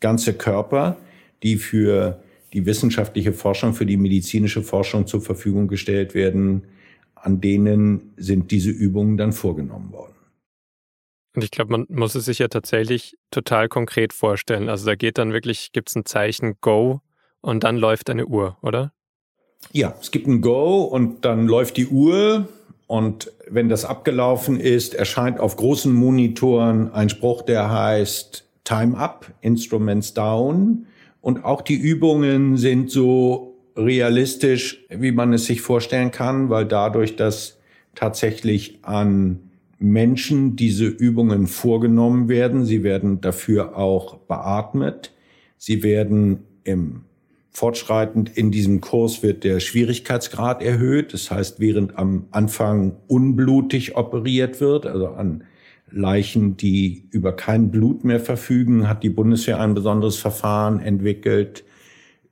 ganze 0.00 0.34
Körper, 0.34 0.96
die 1.42 1.56
für 1.56 2.22
die 2.52 2.66
wissenschaftliche 2.66 3.32
Forschung, 3.32 3.74
für 3.74 3.86
die 3.86 3.96
medizinische 3.96 4.62
Forschung 4.62 5.06
zur 5.06 5.20
Verfügung 5.20 5.68
gestellt 5.68 6.14
werden. 6.14 6.64
An 7.14 7.40
denen 7.40 8.12
sind 8.16 8.50
diese 8.50 8.70
Übungen 8.70 9.16
dann 9.16 9.32
vorgenommen 9.32 9.92
worden. 9.92 10.14
Und 11.36 11.44
ich 11.44 11.50
glaube, 11.50 11.70
man 11.70 11.86
muss 11.88 12.16
es 12.16 12.24
sich 12.24 12.40
ja 12.40 12.48
tatsächlich 12.48 13.16
total 13.30 13.68
konkret 13.68 14.12
vorstellen. 14.12 14.68
Also 14.68 14.86
da 14.86 14.96
geht 14.96 15.18
dann 15.18 15.32
wirklich, 15.32 15.70
gibt 15.72 15.90
es 15.90 15.94
ein 15.94 16.04
Zeichen 16.04 16.56
Go 16.60 17.02
und 17.40 17.62
dann 17.62 17.76
läuft 17.76 18.10
eine 18.10 18.26
Uhr, 18.26 18.58
oder? 18.62 18.92
Ja, 19.72 19.94
es 20.00 20.10
gibt 20.10 20.26
ein 20.26 20.40
Go 20.40 20.82
und 20.82 21.24
dann 21.24 21.46
läuft 21.46 21.76
die 21.76 21.86
Uhr 21.86 22.48
und 22.90 23.30
wenn 23.48 23.68
das 23.68 23.84
abgelaufen 23.84 24.58
ist, 24.58 24.94
erscheint 24.94 25.38
auf 25.38 25.54
großen 25.54 25.92
Monitoren 25.92 26.92
ein 26.92 27.08
Spruch, 27.08 27.42
der 27.42 27.70
heißt 27.70 28.48
Time 28.64 28.96
Up, 28.96 29.32
Instruments 29.42 30.12
Down. 30.12 30.86
Und 31.20 31.44
auch 31.44 31.62
die 31.62 31.76
Übungen 31.76 32.56
sind 32.56 32.90
so 32.90 33.54
realistisch, 33.76 34.84
wie 34.88 35.12
man 35.12 35.32
es 35.32 35.44
sich 35.44 35.60
vorstellen 35.60 36.10
kann, 36.10 36.50
weil 36.50 36.66
dadurch, 36.66 37.14
dass 37.14 37.60
tatsächlich 37.94 38.80
an 38.82 39.38
Menschen 39.78 40.56
diese 40.56 40.86
Übungen 40.86 41.46
vorgenommen 41.46 42.28
werden, 42.28 42.64
sie 42.64 42.82
werden 42.82 43.20
dafür 43.20 43.78
auch 43.78 44.16
beatmet, 44.16 45.12
sie 45.58 45.84
werden 45.84 46.40
im 46.64 47.02
Fortschreitend 47.50 48.36
in 48.36 48.50
diesem 48.50 48.80
Kurs 48.80 49.22
wird 49.22 49.44
der 49.44 49.60
Schwierigkeitsgrad 49.60 50.62
erhöht. 50.62 51.12
Das 51.12 51.30
heißt, 51.30 51.58
während 51.58 51.98
am 51.98 52.26
Anfang 52.30 52.96
unblutig 53.08 53.96
operiert 53.96 54.60
wird, 54.60 54.86
also 54.86 55.08
an 55.08 55.44
Leichen, 55.90 56.56
die 56.56 57.08
über 57.10 57.32
kein 57.32 57.70
Blut 57.70 58.04
mehr 58.04 58.20
verfügen, 58.20 58.88
hat 58.88 59.02
die 59.02 59.10
Bundeswehr 59.10 59.60
ein 59.60 59.74
besonderes 59.74 60.16
Verfahren 60.16 60.80
entwickelt, 60.80 61.64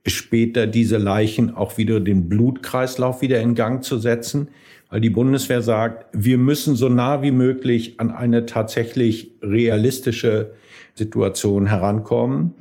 später 0.07 0.65
diese 0.65 0.97
Leichen 0.97 1.53
auch 1.53 1.77
wieder 1.77 1.99
den 1.99 2.29
Blutkreislauf 2.29 3.21
wieder 3.21 3.41
in 3.41 3.55
Gang 3.55 3.83
zu 3.83 3.97
setzen, 3.97 4.47
weil 4.89 5.01
die 5.01 5.09
Bundeswehr 5.09 5.61
sagt, 5.61 6.05
wir 6.13 6.37
müssen 6.37 6.75
so 6.75 6.87
nah 6.87 7.21
wie 7.21 7.31
möglich 7.31 7.99
an 7.99 8.11
eine 8.11 8.45
tatsächlich 8.45 9.33
realistische 9.41 10.53
Situation 10.95 11.67
herankommen. 11.67 12.55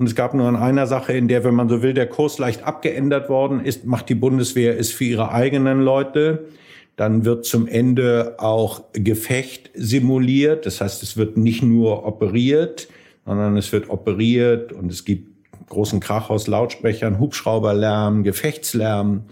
Und 0.00 0.06
es 0.06 0.16
gab 0.16 0.34
nur 0.34 0.48
an 0.48 0.56
einer 0.56 0.88
Sache, 0.88 1.12
in 1.12 1.28
der, 1.28 1.44
wenn 1.44 1.54
man 1.54 1.68
so 1.68 1.82
will, 1.82 1.94
der 1.94 2.08
Kurs 2.08 2.38
leicht 2.38 2.64
abgeändert 2.64 3.28
worden 3.28 3.64
ist, 3.64 3.84
macht 3.84 4.08
die 4.08 4.16
Bundeswehr 4.16 4.76
es 4.76 4.90
für 4.90 5.04
ihre 5.04 5.30
eigenen 5.30 5.82
Leute 5.82 6.46
dann 7.00 7.24
wird 7.24 7.46
zum 7.46 7.66
Ende 7.66 8.34
auch 8.36 8.82
Gefecht 8.92 9.70
simuliert. 9.72 10.66
Das 10.66 10.82
heißt, 10.82 11.02
es 11.02 11.16
wird 11.16 11.38
nicht 11.38 11.62
nur 11.62 12.04
operiert, 12.04 12.88
sondern 13.24 13.56
es 13.56 13.72
wird 13.72 13.88
operiert 13.88 14.70
und 14.74 14.92
es 14.92 15.06
gibt 15.06 15.30
großen 15.70 16.00
Krach 16.00 16.28
aus 16.28 16.46
Lautsprechern, 16.46 17.18
Hubschrauberlärm, 17.18 18.22
Gefechtslärm. 18.22 19.22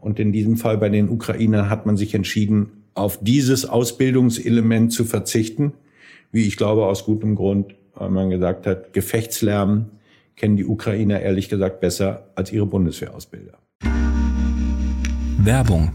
Und 0.00 0.18
in 0.18 0.32
diesem 0.32 0.56
Fall 0.56 0.78
bei 0.78 0.88
den 0.88 1.10
Ukrainern 1.10 1.70
hat 1.70 1.86
man 1.86 1.96
sich 1.96 2.12
entschieden, 2.12 2.82
auf 2.94 3.20
dieses 3.22 3.66
Ausbildungselement 3.66 4.92
zu 4.92 5.04
verzichten. 5.04 5.74
Wie 6.32 6.48
ich 6.48 6.56
glaube, 6.56 6.86
aus 6.86 7.04
gutem 7.04 7.36
Grund, 7.36 7.76
weil 7.94 8.10
man 8.10 8.30
gesagt 8.30 8.66
hat, 8.66 8.92
Gefechtslärm 8.94 9.90
kennen 10.36 10.56
die 10.56 10.64
Ukrainer 10.64 11.20
ehrlich 11.20 11.48
gesagt 11.48 11.80
besser 11.80 12.30
als 12.34 12.52
ihre 12.52 12.66
Bundeswehrausbilder. 12.66 13.58
Werbung 15.38 15.92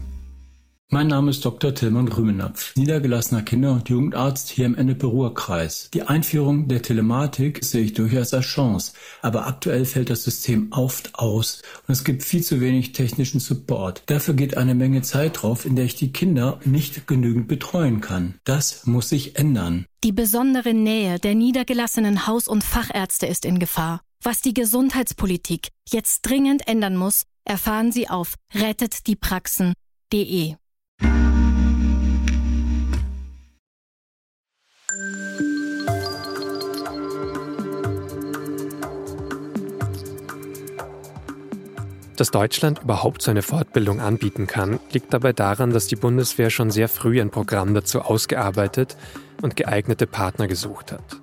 mein 0.90 1.08
Name 1.08 1.28
ist 1.28 1.44
Dr. 1.44 1.74
Tilman 1.74 2.08
Rümenapf, 2.08 2.74
niedergelassener 2.74 3.42
Kinder- 3.42 3.72
und 3.72 3.90
Jugendarzt 3.90 4.48
hier 4.48 4.64
im 4.64 4.74
Ennepe-Ruhr-Kreis. 4.74 5.90
Die 5.92 6.04
Einführung 6.04 6.66
der 6.66 6.80
Telematik 6.80 7.62
sehe 7.62 7.84
ich 7.84 7.92
durchaus 7.92 8.32
als 8.32 8.46
Chance, 8.46 8.94
aber 9.20 9.46
aktuell 9.46 9.84
fällt 9.84 10.08
das 10.08 10.24
System 10.24 10.68
oft 10.70 11.14
aus 11.14 11.60
und 11.86 11.92
es 11.92 12.04
gibt 12.04 12.22
viel 12.22 12.42
zu 12.42 12.62
wenig 12.62 12.92
technischen 12.92 13.38
Support. 13.38 14.02
Dafür 14.06 14.32
geht 14.32 14.56
eine 14.56 14.74
Menge 14.74 15.02
Zeit 15.02 15.42
drauf, 15.42 15.66
in 15.66 15.76
der 15.76 15.84
ich 15.84 15.94
die 15.94 16.10
Kinder 16.10 16.58
nicht 16.64 17.06
genügend 17.06 17.48
betreuen 17.48 18.00
kann. 18.00 18.36
Das 18.44 18.86
muss 18.86 19.10
sich 19.10 19.38
ändern. 19.38 19.84
Die 20.04 20.12
besondere 20.12 20.72
Nähe 20.72 21.18
der 21.18 21.34
niedergelassenen 21.34 22.26
Haus- 22.26 22.48
und 22.48 22.64
Fachärzte 22.64 23.26
ist 23.26 23.44
in 23.44 23.58
Gefahr. 23.58 24.00
Was 24.20 24.40
die 24.40 24.52
Gesundheitspolitik 24.52 25.68
jetzt 25.88 26.22
dringend 26.22 26.66
ändern 26.66 26.96
muss, 26.96 27.22
erfahren 27.44 27.92
Sie 27.92 28.08
auf 28.08 28.34
rettetdiepraxen.de. 28.52 30.56
Dass 42.16 42.32
Deutschland 42.32 42.82
überhaupt 42.82 43.22
so 43.22 43.30
eine 43.30 43.42
Fortbildung 43.42 44.00
anbieten 44.00 44.48
kann, 44.48 44.80
liegt 44.90 45.14
dabei 45.14 45.32
daran, 45.32 45.70
dass 45.70 45.86
die 45.86 45.94
Bundeswehr 45.94 46.50
schon 46.50 46.72
sehr 46.72 46.88
früh 46.88 47.20
ein 47.20 47.30
Programm 47.30 47.74
dazu 47.74 48.02
ausgearbeitet 48.02 48.96
und 49.40 49.54
geeignete 49.54 50.08
Partner 50.08 50.48
gesucht 50.48 50.90
hat. 50.90 51.17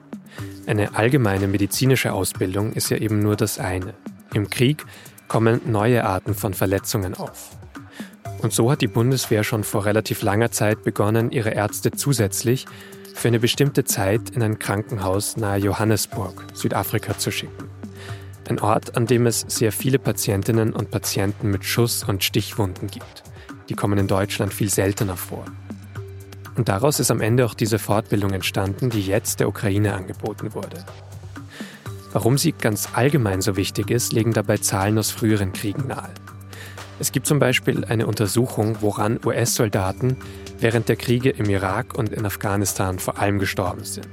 Eine 0.68 0.96
allgemeine 0.96 1.48
medizinische 1.48 2.12
Ausbildung 2.12 2.74
ist 2.74 2.90
ja 2.90 2.98
eben 2.98 3.20
nur 3.20 3.36
das 3.36 3.60
eine. 3.60 3.94
Im 4.34 4.50
Krieg 4.50 4.84
kommen 5.28 5.62
neue 5.66 6.04
Arten 6.06 6.34
von 6.34 6.56
Verletzungen 6.56 7.14
auf. 7.14 7.52
Und 8.42 8.52
so 8.52 8.72
hat 8.72 8.82
die 8.82 8.88
Bundeswehr 8.88 9.44
schon 9.44 9.64
vor 9.64 9.86
relativ 9.86 10.24
langer 10.24 10.52
Zeit 10.52 10.84
begonnen, 10.84 11.32
ihre 11.32 11.52
Ärzte 11.52 11.92
zusätzlich 11.92 12.66
für 13.14 13.28
eine 13.28 13.40
bestimmte 13.40 13.84
Zeit 13.84 14.32
in 14.32 14.42
ein 14.42 14.58
Krankenhaus 14.58 15.38
nahe 15.38 15.60
Johannesburg, 15.60 16.44
Südafrika 16.54 17.18
zu 17.18 17.32
schicken. 17.32 17.70
Ein 18.50 18.60
Ort, 18.60 18.98
an 18.98 19.06
dem 19.06 19.28
es 19.28 19.46
sehr 19.48 19.72
viele 19.72 20.00
Patientinnen 20.00 20.74
und 20.74 20.92
Patienten 20.92 21.50
mit 21.50 21.64
Schuss- 21.64 22.04
und 22.04 22.24
Stichwunden 22.24 22.88
gibt. 22.88 23.24
Die 23.70 23.76
kommen 23.76 23.98
in 23.98 24.08
Deutschland 24.08 24.54
viel 24.54 24.70
seltener 24.70 25.18
vor. 25.18 25.46
Und 26.56 26.70
daraus 26.70 27.00
ist 27.00 27.12
am 27.12 27.22
Ende 27.22 27.46
auch 27.46 27.54
diese 27.54 27.80
Fortbildung 27.80 28.32
entstanden, 28.32 28.90
die 28.90 29.02
jetzt 29.02 29.40
der 29.40 29.50
Ukraine 29.50 29.94
angeboten 29.94 30.54
wurde. 30.54 30.86
Warum 32.14 32.38
sie 32.38 32.54
ganz 32.54 32.90
allgemein 32.94 33.42
so 33.42 33.58
wichtig 33.58 33.90
ist, 33.90 34.14
legen 34.14 34.32
dabei 34.32 34.58
Zahlen 34.58 34.98
aus 34.98 35.12
früheren 35.12 35.52
Kriegen 35.52 35.88
nahe. 35.88 36.14
Es 36.98 37.12
gibt 37.12 37.28
zum 37.28 37.40
Beispiel 37.40 37.84
eine 37.84 38.08
Untersuchung, 38.08 38.78
woran 38.80 39.20
US-Soldaten 39.26 40.16
während 40.60 40.88
der 40.88 40.96
Kriege 40.96 41.30
im 41.30 41.50
Irak 41.50 41.98
und 41.98 42.14
in 42.14 42.26
Afghanistan 42.26 43.00
vor 43.00 43.20
allem 43.20 43.40
gestorben 43.40 43.84
sind. 43.84 44.08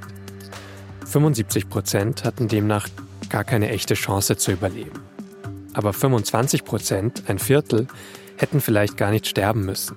75 1.05 1.69
Prozent 1.69 2.25
hatten 2.25 2.49
demnach 2.49 2.89
gar 3.29 3.45
keine 3.45 3.69
echte 3.69 3.93
Chance 3.93 4.35
zu 4.35 4.51
überleben. 4.51 4.99
Aber 5.73 5.93
25 5.93 6.65
Prozent, 6.65 7.23
ein 7.27 7.39
Viertel, 7.39 7.87
hätten 8.35 8.59
vielleicht 8.59 8.97
gar 8.97 9.11
nicht 9.11 9.27
sterben 9.27 9.65
müssen. 9.65 9.95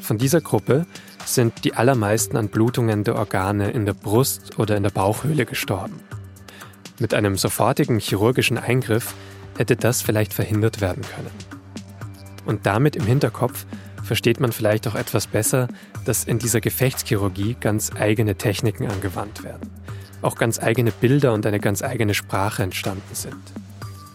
Von 0.00 0.18
dieser 0.18 0.40
Gruppe 0.40 0.86
sind 1.24 1.64
die 1.64 1.74
allermeisten 1.74 2.36
an 2.36 2.48
Blutungen 2.48 3.04
der 3.04 3.16
Organe 3.16 3.70
in 3.70 3.86
der 3.86 3.94
Brust 3.94 4.58
oder 4.58 4.76
in 4.76 4.82
der 4.82 4.90
Bauchhöhle 4.90 5.46
gestorben. 5.46 6.00
Mit 6.98 7.14
einem 7.14 7.36
sofortigen 7.36 7.98
chirurgischen 7.98 8.58
Eingriff 8.58 9.14
hätte 9.56 9.76
das 9.76 10.02
vielleicht 10.02 10.34
verhindert 10.34 10.80
werden 10.80 11.02
können. 11.02 11.30
Und 12.46 12.66
damit 12.66 12.96
im 12.96 13.06
Hinterkopf 13.06 13.66
versteht 14.02 14.40
man 14.40 14.52
vielleicht 14.52 14.88
auch 14.88 14.94
etwas 14.94 15.26
besser, 15.26 15.68
dass 16.04 16.24
in 16.24 16.38
dieser 16.38 16.60
Gefechtschirurgie 16.60 17.56
ganz 17.60 17.92
eigene 17.94 18.34
Techniken 18.34 18.86
angewandt 18.86 19.44
werden 19.44 19.70
auch 20.22 20.36
ganz 20.36 20.58
eigene 20.58 20.92
Bilder 20.92 21.32
und 21.32 21.46
eine 21.46 21.60
ganz 21.60 21.82
eigene 21.82 22.14
Sprache 22.14 22.62
entstanden 22.62 23.14
sind. 23.14 23.42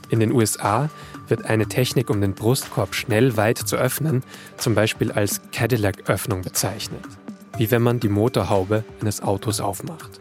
In 0.09 0.19
den 0.19 0.31
USA 0.31 0.89
wird 1.27 1.45
eine 1.45 1.67
Technik, 1.67 2.09
um 2.09 2.21
den 2.21 2.33
Brustkorb 2.33 2.95
schnell 2.95 3.37
weit 3.37 3.57
zu 3.57 3.75
öffnen, 3.75 4.23
zum 4.57 4.75
Beispiel 4.75 5.11
als 5.11 5.41
Cadillac-Öffnung 5.51 6.41
bezeichnet, 6.41 7.03
wie 7.57 7.69
wenn 7.71 7.81
man 7.81 7.99
die 7.99 8.09
Motorhaube 8.09 8.83
eines 9.01 9.21
Autos 9.21 9.59
aufmacht. 9.59 10.19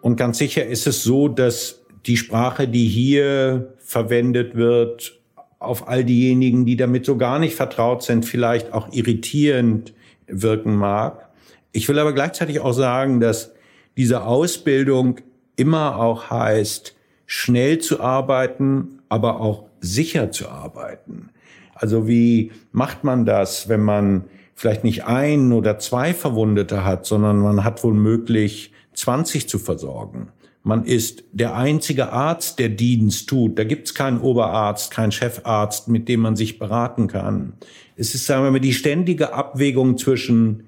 Und 0.00 0.16
ganz 0.16 0.38
sicher 0.38 0.64
ist 0.64 0.86
es 0.86 1.02
so, 1.02 1.26
dass 1.26 1.84
die 2.06 2.16
Sprache, 2.16 2.68
die 2.68 2.86
hier 2.86 3.74
verwendet 3.78 4.54
wird, 4.54 5.18
auf 5.58 5.88
all 5.88 6.04
diejenigen, 6.04 6.66
die 6.66 6.76
damit 6.76 7.06
so 7.06 7.16
gar 7.16 7.38
nicht 7.38 7.54
vertraut 7.54 8.02
sind, 8.02 8.24
vielleicht 8.24 8.72
auch 8.72 8.92
irritierend 8.92 9.94
wirken 10.26 10.74
mag. 10.74 11.28
Ich 11.72 11.88
will 11.88 11.98
aber 11.98 12.12
gleichzeitig 12.12 12.60
auch 12.60 12.72
sagen, 12.72 13.20
dass 13.20 13.52
diese 13.96 14.24
Ausbildung 14.24 15.20
immer 15.56 15.96
auch 15.98 16.30
heißt, 16.30 16.94
schnell 17.26 17.78
zu 17.78 18.00
arbeiten, 18.00 19.00
aber 19.08 19.40
auch 19.40 19.64
sicher 19.80 20.30
zu 20.30 20.48
arbeiten. 20.48 21.30
Also 21.74 22.06
wie 22.08 22.52
macht 22.72 23.04
man 23.04 23.24
das, 23.24 23.68
wenn 23.68 23.82
man 23.82 24.24
vielleicht 24.54 24.84
nicht 24.84 25.04
ein 25.04 25.52
oder 25.52 25.78
zwei 25.78 26.14
Verwundete 26.14 26.84
hat, 26.84 27.04
sondern 27.04 27.38
man 27.38 27.64
hat 27.64 27.84
womöglich 27.84 28.72
20 28.94 29.48
zu 29.48 29.58
versorgen. 29.58 30.28
Man 30.66 30.84
ist 30.84 31.22
der 31.30 31.54
einzige 31.54 32.12
Arzt, 32.12 32.58
der 32.58 32.70
Dienst 32.70 33.28
tut. 33.28 33.56
Da 33.56 33.62
gibt's 33.62 33.94
keinen 33.94 34.20
Oberarzt, 34.20 34.90
keinen 34.90 35.12
Chefarzt, 35.12 35.86
mit 35.86 36.08
dem 36.08 36.18
man 36.18 36.34
sich 36.34 36.58
beraten 36.58 37.06
kann. 37.06 37.52
Es 37.94 38.16
ist, 38.16 38.26
sagen 38.26 38.42
wir 38.42 38.50
mal, 38.50 38.58
die 38.58 38.72
ständige 38.72 39.32
Abwägung 39.32 39.96
zwischen 39.96 40.64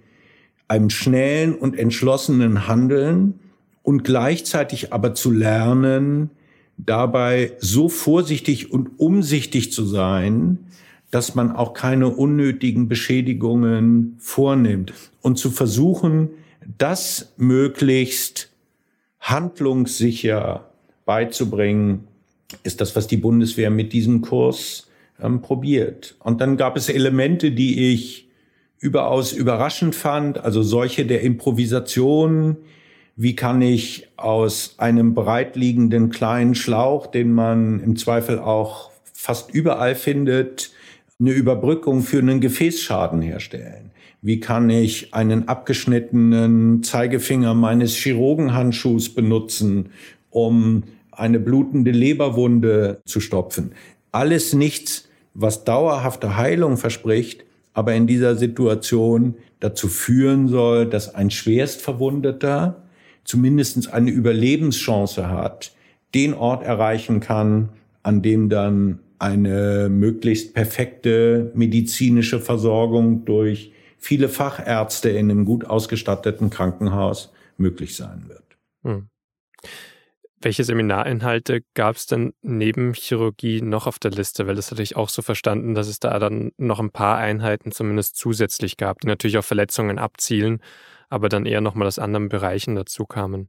einem 0.68 0.88
schnellen 0.88 1.52
und 1.52 1.76
entschlossenen 1.76 2.68
Handeln 2.68 3.40
und 3.82 4.04
gleichzeitig 4.04 4.92
aber 4.92 5.16
zu 5.16 5.32
lernen, 5.32 6.30
dabei 6.76 7.54
so 7.58 7.88
vorsichtig 7.88 8.70
und 8.70 9.00
umsichtig 9.00 9.72
zu 9.72 9.84
sein, 9.84 10.60
dass 11.10 11.34
man 11.34 11.50
auch 11.50 11.74
keine 11.74 12.06
unnötigen 12.06 12.86
Beschädigungen 12.86 14.14
vornimmt 14.20 14.92
und 15.22 15.38
zu 15.38 15.50
versuchen, 15.50 16.28
das 16.76 17.32
möglichst 17.36 18.47
handlungssicher 19.20 20.68
beizubringen, 21.04 22.08
ist 22.62 22.80
das, 22.80 22.96
was 22.96 23.06
die 23.06 23.16
Bundeswehr 23.16 23.70
mit 23.70 23.92
diesem 23.92 24.20
Kurs 24.20 24.88
ähm, 25.22 25.42
probiert. 25.42 26.16
Und 26.20 26.40
dann 26.40 26.56
gab 26.56 26.76
es 26.76 26.88
Elemente, 26.88 27.50
die 27.50 27.92
ich 27.92 28.28
überaus 28.78 29.32
überraschend 29.32 29.94
fand, 29.94 30.38
also 30.38 30.62
solche 30.62 31.04
der 31.04 31.22
Improvisation. 31.22 32.56
Wie 33.16 33.34
kann 33.34 33.60
ich 33.60 34.08
aus 34.16 34.76
einem 34.78 35.14
breitliegenden 35.14 36.10
kleinen 36.10 36.54
Schlauch, 36.54 37.08
den 37.08 37.32
man 37.32 37.82
im 37.82 37.96
Zweifel 37.96 38.38
auch 38.38 38.90
fast 39.12 39.52
überall 39.52 39.96
findet, 39.96 40.70
eine 41.18 41.32
Überbrückung 41.32 42.02
für 42.02 42.18
einen 42.18 42.40
Gefäßschaden 42.40 43.20
herstellen? 43.20 43.90
Wie 44.20 44.40
kann 44.40 44.68
ich 44.68 45.14
einen 45.14 45.46
abgeschnittenen 45.46 46.82
Zeigefinger 46.82 47.54
meines 47.54 47.94
Chirurgenhandschuhs 47.94 49.10
benutzen, 49.14 49.90
um 50.30 50.82
eine 51.12 51.38
blutende 51.38 51.92
Leberwunde 51.92 53.00
zu 53.04 53.20
stopfen? 53.20 53.72
Alles 54.10 54.54
nichts, 54.54 55.08
was 55.34 55.64
dauerhafte 55.64 56.36
Heilung 56.36 56.76
verspricht, 56.76 57.44
aber 57.74 57.94
in 57.94 58.08
dieser 58.08 58.34
Situation 58.34 59.36
dazu 59.60 59.86
führen 59.86 60.48
soll, 60.48 60.86
dass 60.86 61.14
ein 61.14 61.30
Schwerstverwundeter 61.30 62.82
zumindest 63.22 63.92
eine 63.92 64.10
Überlebenschance 64.10 65.30
hat, 65.30 65.72
den 66.14 66.34
Ort 66.34 66.64
erreichen 66.64 67.20
kann, 67.20 67.68
an 68.02 68.22
dem 68.22 68.48
dann 68.48 68.98
eine 69.20 69.88
möglichst 69.88 70.54
perfekte 70.54 71.52
medizinische 71.54 72.40
Versorgung 72.40 73.24
durch 73.24 73.72
viele 73.98 74.28
Fachärzte 74.28 75.10
in 75.10 75.30
einem 75.30 75.44
gut 75.44 75.64
ausgestatteten 75.64 76.50
Krankenhaus 76.50 77.32
möglich 77.56 77.96
sein 77.96 78.28
wird. 78.28 78.44
Hm. 78.84 79.08
Welche 80.40 80.62
Seminarinhalte 80.62 81.62
gab 81.74 81.96
es 81.96 82.06
denn 82.06 82.32
neben 82.42 82.94
Chirurgie 82.94 83.60
noch 83.60 83.88
auf 83.88 83.98
der 83.98 84.12
Liste? 84.12 84.46
Weil 84.46 84.54
das 84.54 84.70
hatte 84.70 84.84
ich 84.84 84.94
auch 84.94 85.08
so 85.08 85.20
verstanden, 85.20 85.74
dass 85.74 85.88
es 85.88 85.98
da 85.98 86.16
dann 86.20 86.52
noch 86.56 86.78
ein 86.78 86.92
paar 86.92 87.18
Einheiten 87.18 87.72
zumindest 87.72 88.16
zusätzlich 88.16 88.76
gab, 88.76 89.00
die 89.00 89.08
natürlich 89.08 89.36
auf 89.36 89.46
Verletzungen 89.46 89.98
abzielen, 89.98 90.62
aber 91.08 91.28
dann 91.28 91.44
eher 91.44 91.60
nochmal 91.60 91.88
aus 91.88 91.98
anderen 91.98 92.28
Bereichen 92.28 92.76
dazu 92.76 93.04
kamen. 93.04 93.48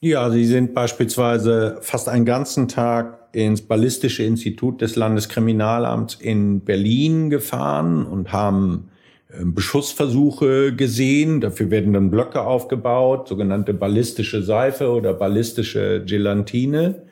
Ja, 0.00 0.30
Sie 0.30 0.44
sind 0.44 0.74
beispielsweise 0.74 1.78
fast 1.80 2.10
einen 2.10 2.26
ganzen 2.26 2.68
Tag 2.68 3.30
ins 3.32 3.62
Ballistische 3.62 4.22
Institut 4.22 4.82
des 4.82 4.94
Landeskriminalamts 4.94 6.16
in 6.16 6.60
Berlin 6.60 7.30
gefahren 7.30 8.04
und 8.04 8.30
haben 8.30 8.90
Beschussversuche 9.28 10.74
gesehen. 10.74 11.40
Dafür 11.40 11.70
werden 11.70 11.92
dann 11.92 12.10
Blöcke 12.10 12.42
aufgebaut, 12.42 13.28
sogenannte 13.28 13.74
ballistische 13.74 14.42
Seife 14.42 14.90
oder 14.90 15.14
ballistische 15.14 16.02
Gelatine. 16.04 17.02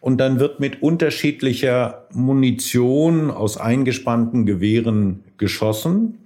Und 0.00 0.18
dann 0.18 0.38
wird 0.38 0.60
mit 0.60 0.82
unterschiedlicher 0.82 2.06
Munition 2.12 3.30
aus 3.30 3.58
eingespannten 3.58 4.46
Gewehren 4.46 5.24
geschossen, 5.38 6.18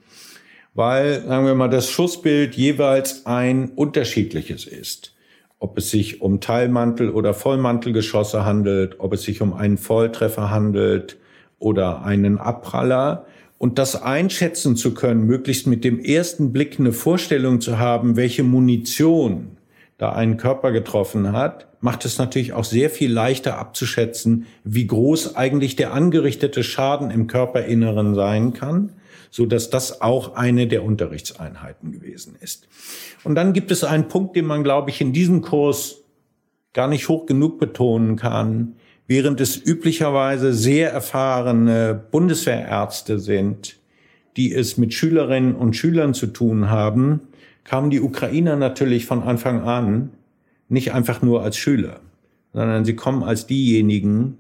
weil, 0.74 1.24
sagen 1.26 1.46
wir 1.46 1.54
mal, 1.54 1.68
das 1.68 1.90
Schussbild 1.90 2.54
jeweils 2.54 3.26
ein 3.26 3.70
unterschiedliches 3.70 4.66
ist. 4.66 5.14
Ob 5.58 5.78
es 5.78 5.90
sich 5.90 6.20
um 6.20 6.40
Teilmantel- 6.40 7.10
oder 7.10 7.34
Vollmantelgeschosse 7.34 8.44
handelt, 8.44 8.96
ob 8.98 9.12
es 9.12 9.22
sich 9.22 9.40
um 9.40 9.54
einen 9.54 9.78
Volltreffer 9.78 10.50
handelt 10.50 11.16
oder 11.58 12.04
einen 12.04 12.38
Abpraller 12.38 13.26
und 13.62 13.78
das 13.78 14.02
einschätzen 14.02 14.74
zu 14.74 14.92
können, 14.92 15.24
möglichst 15.24 15.68
mit 15.68 15.84
dem 15.84 16.00
ersten 16.00 16.52
Blick 16.52 16.80
eine 16.80 16.92
Vorstellung 16.92 17.60
zu 17.60 17.78
haben, 17.78 18.16
welche 18.16 18.42
Munition 18.42 19.56
da 19.98 20.10
einen 20.10 20.36
Körper 20.36 20.72
getroffen 20.72 21.30
hat, 21.30 21.68
macht 21.80 22.04
es 22.04 22.18
natürlich 22.18 22.54
auch 22.54 22.64
sehr 22.64 22.90
viel 22.90 23.12
leichter 23.12 23.58
abzuschätzen, 23.58 24.46
wie 24.64 24.88
groß 24.88 25.36
eigentlich 25.36 25.76
der 25.76 25.92
angerichtete 25.92 26.64
Schaden 26.64 27.12
im 27.12 27.28
Körperinneren 27.28 28.16
sein 28.16 28.52
kann, 28.52 28.94
so 29.30 29.46
dass 29.46 29.70
das 29.70 30.00
auch 30.00 30.34
eine 30.34 30.66
der 30.66 30.82
Unterrichtseinheiten 30.82 31.92
gewesen 31.92 32.34
ist. 32.40 32.66
Und 33.22 33.36
dann 33.36 33.52
gibt 33.52 33.70
es 33.70 33.84
einen 33.84 34.08
Punkt, 34.08 34.34
den 34.34 34.46
man, 34.46 34.64
glaube 34.64 34.90
ich, 34.90 35.00
in 35.00 35.12
diesem 35.12 35.40
Kurs 35.40 36.02
gar 36.72 36.88
nicht 36.88 37.08
hoch 37.08 37.26
genug 37.26 37.60
betonen 37.60 38.16
kann 38.16 38.74
während 39.06 39.40
es 39.40 39.56
üblicherweise 39.56 40.52
sehr 40.52 40.90
erfahrene 40.90 42.00
Bundeswehrärzte 42.10 43.18
sind, 43.18 43.78
die 44.36 44.52
es 44.52 44.78
mit 44.78 44.94
Schülerinnen 44.94 45.54
und 45.54 45.76
Schülern 45.76 46.14
zu 46.14 46.28
tun 46.28 46.70
haben, 46.70 47.20
kamen 47.64 47.90
die 47.90 48.00
Ukrainer 48.00 48.56
natürlich 48.56 49.06
von 49.06 49.22
Anfang 49.22 49.62
an 49.62 50.10
nicht 50.68 50.92
einfach 50.94 51.20
nur 51.20 51.42
als 51.42 51.58
Schüler, 51.58 52.00
sondern 52.52 52.84
sie 52.84 52.96
kommen 52.96 53.22
als 53.22 53.46
diejenigen, 53.46 54.38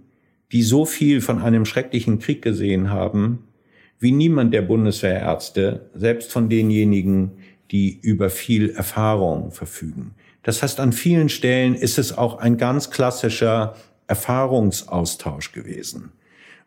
die 0.50 0.62
so 0.62 0.84
viel 0.86 1.20
von 1.20 1.40
einem 1.40 1.64
schrecklichen 1.64 2.18
Krieg 2.18 2.42
gesehen 2.42 2.90
haben, 2.90 3.44
wie 3.98 4.12
niemand 4.12 4.52
der 4.52 4.62
Bundeswehrärzte, 4.62 5.90
selbst 5.94 6.32
von 6.32 6.48
denjenigen, 6.48 7.32
die 7.70 7.98
über 8.02 8.30
viel 8.30 8.70
Erfahrung 8.70 9.52
verfügen. 9.52 10.14
Das 10.42 10.62
heißt, 10.62 10.80
an 10.80 10.92
vielen 10.92 11.28
Stellen 11.28 11.74
ist 11.74 11.98
es 11.98 12.16
auch 12.16 12.38
ein 12.38 12.56
ganz 12.56 12.90
klassischer 12.90 13.76
Erfahrungsaustausch 14.12 15.52
gewesen. 15.52 16.12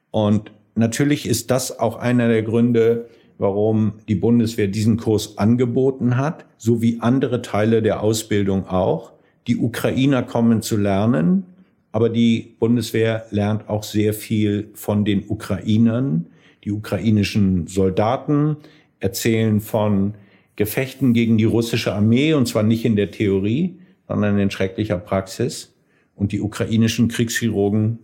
Und 0.09 0.51
natürlich 0.73 1.27
ist 1.27 1.51
das 1.51 1.77
auch 1.77 1.95
einer 1.97 2.27
der 2.27 2.41
Gründe, 2.41 3.07
warum 3.37 3.99
die 4.07 4.15
Bundeswehr 4.15 4.67
diesen 4.67 4.97
Kurs 4.97 5.37
angeboten 5.37 6.17
hat, 6.17 6.45
so 6.57 6.81
wie 6.81 7.01
andere 7.01 7.43
Teile 7.43 7.83
der 7.83 8.01
Ausbildung 8.01 8.65
auch. 8.67 9.11
Die 9.45 9.57
Ukrainer 9.57 10.23
kommen 10.23 10.63
zu 10.63 10.75
lernen, 10.75 11.43
aber 11.91 12.09
die 12.09 12.55
Bundeswehr 12.59 13.27
lernt 13.29 13.69
auch 13.69 13.83
sehr 13.83 14.15
viel 14.15 14.71
von 14.73 15.05
den 15.05 15.29
Ukrainern. 15.29 16.25
Die 16.63 16.71
ukrainischen 16.71 17.67
Soldaten 17.67 18.57
erzählen 18.99 19.61
von 19.61 20.15
Gefechten 20.55 21.13
gegen 21.13 21.37
die 21.37 21.43
russische 21.43 21.93
Armee, 21.93 22.33
und 22.33 22.47
zwar 22.47 22.63
nicht 22.63 22.85
in 22.85 22.95
der 22.95 23.11
Theorie, 23.11 23.77
sondern 24.07 24.39
in 24.39 24.49
schrecklicher 24.49 24.97
Praxis. 24.97 25.74
Und 26.15 26.31
die 26.31 26.41
ukrainischen 26.41 27.07
Kriegschirurgen 27.09 27.99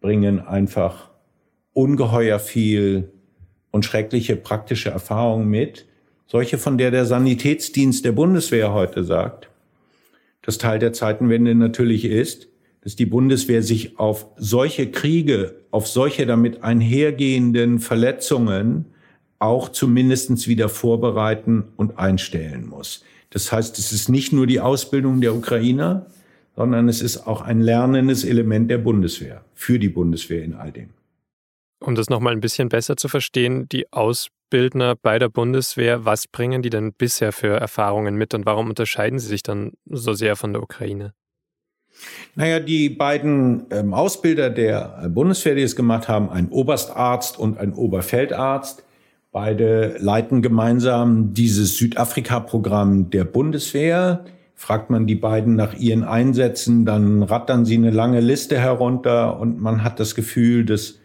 bringen 0.00 0.40
einfach 0.40 1.10
ungeheuer 1.72 2.38
viel 2.38 3.10
und 3.70 3.84
schreckliche 3.84 4.36
praktische 4.36 4.90
Erfahrungen 4.90 5.48
mit. 5.48 5.86
Solche, 6.26 6.58
von 6.58 6.78
der 6.78 6.90
der 6.90 7.06
Sanitätsdienst 7.06 8.04
der 8.04 8.12
Bundeswehr 8.12 8.72
heute 8.72 9.02
sagt, 9.02 9.48
dass 10.42 10.58
Teil 10.58 10.78
der 10.78 10.92
Zeitenwende 10.92 11.54
natürlich 11.54 12.04
ist, 12.04 12.48
dass 12.82 12.96
die 12.96 13.06
Bundeswehr 13.06 13.62
sich 13.62 13.98
auf 13.98 14.26
solche 14.36 14.90
Kriege, 14.90 15.56
auf 15.70 15.88
solche 15.88 16.26
damit 16.26 16.62
einhergehenden 16.62 17.78
Verletzungen 17.78 18.84
auch 19.38 19.70
zumindest 19.70 20.46
wieder 20.48 20.68
vorbereiten 20.68 21.64
und 21.76 21.98
einstellen 21.98 22.66
muss. 22.66 23.02
Das 23.30 23.50
heißt, 23.50 23.78
es 23.78 23.90
ist 23.90 24.08
nicht 24.08 24.32
nur 24.32 24.46
die 24.46 24.60
Ausbildung 24.60 25.20
der 25.20 25.34
Ukrainer, 25.34 26.06
sondern 26.56 26.88
es 26.88 27.02
ist 27.02 27.26
auch 27.26 27.42
ein 27.42 27.60
lernendes 27.60 28.24
Element 28.24 28.70
der 28.70 28.78
Bundeswehr, 28.78 29.44
für 29.54 29.78
die 29.78 29.88
Bundeswehr 29.88 30.42
in 30.42 30.54
all 30.54 30.72
dem. 30.72 30.90
Um 31.80 31.94
das 31.94 32.08
nochmal 32.08 32.32
ein 32.32 32.40
bisschen 32.40 32.68
besser 32.68 32.96
zu 32.96 33.08
verstehen, 33.08 33.68
die 33.68 33.92
Ausbildner 33.92 34.94
bei 34.96 35.18
der 35.18 35.28
Bundeswehr, 35.28 36.04
was 36.04 36.26
bringen 36.26 36.62
die 36.62 36.70
denn 36.70 36.92
bisher 36.92 37.32
für 37.32 37.56
Erfahrungen 37.56 38.14
mit 38.14 38.32
und 38.34 38.46
warum 38.46 38.68
unterscheiden 38.68 39.18
sie 39.18 39.28
sich 39.28 39.42
dann 39.42 39.72
so 39.86 40.14
sehr 40.14 40.36
von 40.36 40.52
der 40.52 40.62
Ukraine? 40.62 41.12
Naja, 42.34 42.58
die 42.58 42.88
beiden 42.88 43.66
ähm, 43.70 43.94
Ausbilder 43.94 44.50
der 44.50 45.08
Bundeswehr, 45.10 45.54
die 45.54 45.62
es 45.62 45.76
gemacht 45.76 46.08
haben, 46.08 46.28
ein 46.28 46.48
Oberstarzt 46.48 47.38
und 47.38 47.58
ein 47.58 47.72
Oberfeldarzt, 47.72 48.84
beide 49.30 49.96
leiten 49.98 50.42
gemeinsam 50.42 51.34
dieses 51.34 51.76
Südafrika-Programm 51.76 53.10
der 53.10 53.24
Bundeswehr. 53.24 54.24
Fragt 54.54 54.88
man 54.88 55.06
die 55.06 55.16
beiden 55.16 55.56
nach 55.56 55.74
ihren 55.74 56.04
Einsätzen, 56.04 56.86
dann 56.86 57.22
rattern 57.22 57.64
sie 57.64 57.74
eine 57.74 57.90
lange 57.90 58.20
Liste 58.20 58.58
herunter 58.58 59.38
und 59.38 59.60
man 59.60 59.82
hat 59.82 60.00
das 60.00 60.14
Gefühl, 60.14 60.64
dass 60.64 60.98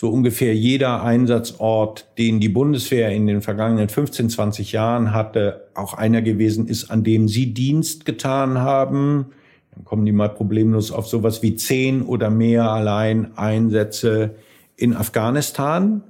so 0.00 0.08
ungefähr 0.08 0.54
jeder 0.54 1.02
Einsatzort, 1.02 2.06
den 2.16 2.40
die 2.40 2.48
Bundeswehr 2.48 3.10
in 3.10 3.26
den 3.26 3.42
vergangenen 3.42 3.90
15, 3.90 4.30
20 4.30 4.72
Jahren 4.72 5.12
hatte, 5.12 5.68
auch 5.74 5.92
einer 5.92 6.22
gewesen 6.22 6.68
ist, 6.68 6.90
an 6.90 7.04
dem 7.04 7.28
sie 7.28 7.52
Dienst 7.52 8.06
getan 8.06 8.58
haben. 8.58 9.26
Dann 9.74 9.84
kommen 9.84 10.06
die 10.06 10.12
mal 10.12 10.30
problemlos 10.30 10.90
auf 10.90 11.06
sowas 11.06 11.42
wie 11.42 11.54
zehn 11.54 12.00
oder 12.00 12.30
mehr 12.30 12.70
allein 12.70 13.36
Einsätze 13.36 14.36
in 14.76 14.96
Afghanistan. 14.96 16.02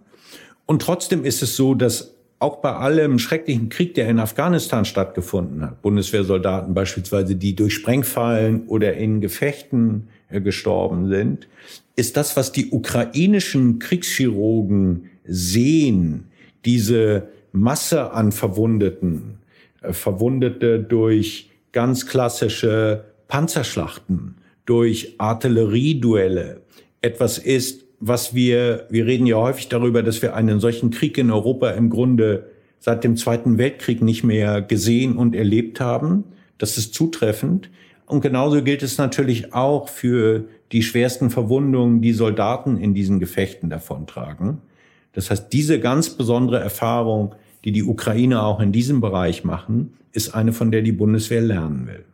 Und 0.66 0.82
trotzdem 0.82 1.24
ist 1.24 1.42
es 1.42 1.56
so, 1.56 1.74
dass 1.74 2.14
auch 2.40 2.56
bei 2.56 2.72
allem 2.72 3.18
schrecklichen 3.18 3.68
Krieg, 3.68 3.94
der 3.94 4.08
in 4.08 4.18
Afghanistan 4.18 4.86
stattgefunden 4.86 5.62
hat, 5.62 5.82
Bundeswehrsoldaten 5.82 6.72
beispielsweise, 6.74 7.36
die 7.36 7.54
durch 7.54 7.74
Sprengfallen 7.74 8.66
oder 8.66 8.94
in 8.94 9.20
Gefechten 9.20 10.08
äh, 10.30 10.40
gestorben 10.40 11.08
sind, 11.08 11.48
ist 11.96 12.16
das, 12.16 12.36
was 12.36 12.50
die 12.50 12.70
ukrainischen 12.70 13.78
Kriegschirurgen 13.78 15.10
sehen, 15.24 16.24
diese 16.64 17.28
Masse 17.52 18.12
an 18.12 18.32
Verwundeten, 18.32 19.38
äh, 19.82 19.92
Verwundete 19.92 20.80
durch 20.80 21.50
ganz 21.72 22.06
klassische 22.06 23.04
Panzerschlachten, 23.28 24.36
durch 24.64 25.14
Artillerieduelle, 25.18 26.62
etwas 27.02 27.36
ist, 27.36 27.84
was 28.00 28.34
wir, 28.34 28.86
wir 28.88 29.06
reden 29.06 29.26
ja 29.26 29.36
häufig 29.36 29.68
darüber, 29.68 30.02
dass 30.02 30.22
wir 30.22 30.34
einen 30.34 30.58
solchen 30.58 30.90
Krieg 30.90 31.18
in 31.18 31.30
Europa 31.30 31.70
im 31.70 31.90
Grunde 31.90 32.50
seit 32.78 33.04
dem 33.04 33.16
Zweiten 33.16 33.58
Weltkrieg 33.58 34.00
nicht 34.00 34.24
mehr 34.24 34.62
gesehen 34.62 35.16
und 35.16 35.36
erlebt 35.36 35.80
haben. 35.80 36.24
Das 36.56 36.78
ist 36.78 36.94
zutreffend. 36.94 37.70
Und 38.06 38.22
genauso 38.22 38.62
gilt 38.62 38.82
es 38.82 38.98
natürlich 38.98 39.52
auch 39.52 39.88
für 39.88 40.46
die 40.72 40.82
schwersten 40.82 41.30
Verwundungen, 41.30 42.00
die 42.00 42.12
Soldaten 42.12 42.78
in 42.78 42.94
diesen 42.94 43.20
Gefechten 43.20 43.68
davontragen. 43.68 44.58
Das 45.12 45.30
heißt, 45.30 45.52
diese 45.52 45.78
ganz 45.78 46.10
besondere 46.10 46.58
Erfahrung, 46.58 47.34
die 47.64 47.72
die 47.72 47.84
Ukraine 47.84 48.42
auch 48.42 48.60
in 48.60 48.72
diesem 48.72 49.00
Bereich 49.00 49.44
machen, 49.44 49.94
ist 50.12 50.34
eine, 50.34 50.52
von 50.52 50.70
der 50.70 50.82
die 50.82 50.92
Bundeswehr 50.92 51.42
lernen 51.42 51.86
will. 51.86 52.04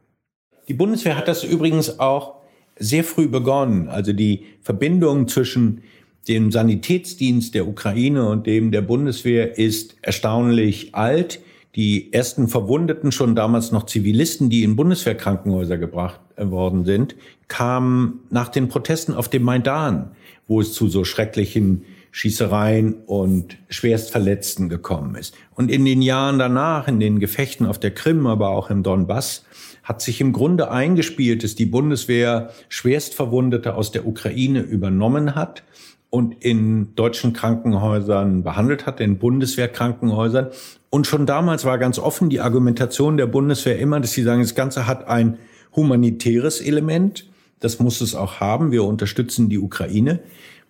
Die 0.69 0.75
Bundeswehr 0.75 1.17
hat 1.17 1.29
das 1.29 1.45
übrigens 1.45 2.01
auch 2.01 2.36
sehr 2.79 3.05
früh 3.05 3.29
begonnen. 3.29 3.89
Also 3.89 4.13
die 4.13 4.45
Verbindung 4.63 5.29
zwischen 5.29 5.83
dem 6.29 6.51
Sanitätsdienst 6.51 7.55
der 7.55 7.69
Ukraine 7.69 8.29
und 8.29 8.47
dem 8.47 8.73
der 8.73 8.83
Bundeswehr 8.83 9.59
ist 9.59 9.97
erstaunlich 10.03 10.95
alt. 10.95 11.41
Die 11.77 12.13
ersten 12.13 12.49
Verwundeten, 12.49 13.13
schon 13.13 13.37
damals 13.37 13.71
noch 13.71 13.87
Zivilisten, 13.87 14.49
die 14.49 14.63
in 14.63 14.77
Bundeswehrkrankenhäuser 14.77 15.79
gebracht 15.79 16.21
worden 16.37 16.85
sind, 16.85 17.17
kamen 17.49 18.21
nach 18.31 18.49
den 18.49 18.69
Protesten 18.69 19.15
auf 19.15 19.29
dem 19.29 19.43
Maidan, 19.43 20.13
wo 20.49 20.61
es 20.61 20.73
zu 20.73 20.89
so 20.89 21.05
schrecklichen 21.05 21.83
Schießereien 22.13 22.95
und 23.05 23.59
Schwerstverletzten 23.69 24.71
gekommen 24.71 25.17
ist. 25.17 25.35
Und 25.55 25.71
in 25.71 25.85
den 25.85 26.01
Jahren 26.01 26.39
danach, 26.39 26.89
in 26.89 26.99
den 26.99 27.21
Gefechten 27.21 27.67
auf 27.67 27.79
der 27.79 27.91
Krim, 27.91 28.27
aber 28.27 28.49
auch 28.49 28.71
im 28.71 28.83
Donbass, 28.83 29.45
hat 29.87 30.03
sich 30.03 30.21
im 30.21 30.33
Grunde 30.33 30.73
eingespielt, 30.73 31.45
dass 31.45 31.55
die 31.55 31.65
Bundeswehr 31.65 32.51
Schwerstverwundete 32.69 33.77
aus 33.77 33.93
der 33.93 34.05
Ukraine 34.05 34.61
übernommen 34.61 35.37
hat 35.37 35.63
und 36.11 36.43
in 36.45 36.97
deutschen 36.97 37.33
Krankenhäusern 37.33 38.43
behandelt 38.43 38.85
hat, 38.85 38.99
in 38.99 39.19
Bundeswehrkrankenhäusern. 39.19 40.49
Und 40.91 41.07
schon 41.07 41.25
damals 41.25 41.65
war 41.65 41.79
ganz 41.79 42.01
offen 42.01 42.31
die 42.31 42.41
Argumentation 42.41 43.17
der 43.17 43.27
Bundeswehr 43.27 43.79
immer, 43.79 44.01
dass 44.01 44.11
sie 44.11 44.25
sagen, 44.25 44.43
das 44.43 44.57
Ganze 44.57 44.89
hat 44.89 45.07
ein 45.07 45.39
humanitäres 45.77 46.61
Element. 46.61 47.29
Das 47.61 47.79
muss 47.79 48.01
es 48.01 48.17
auch 48.17 48.41
haben. 48.41 48.73
Wir 48.73 48.83
unterstützen 48.83 49.49
die 49.49 49.61
Ukraine, 49.61 50.19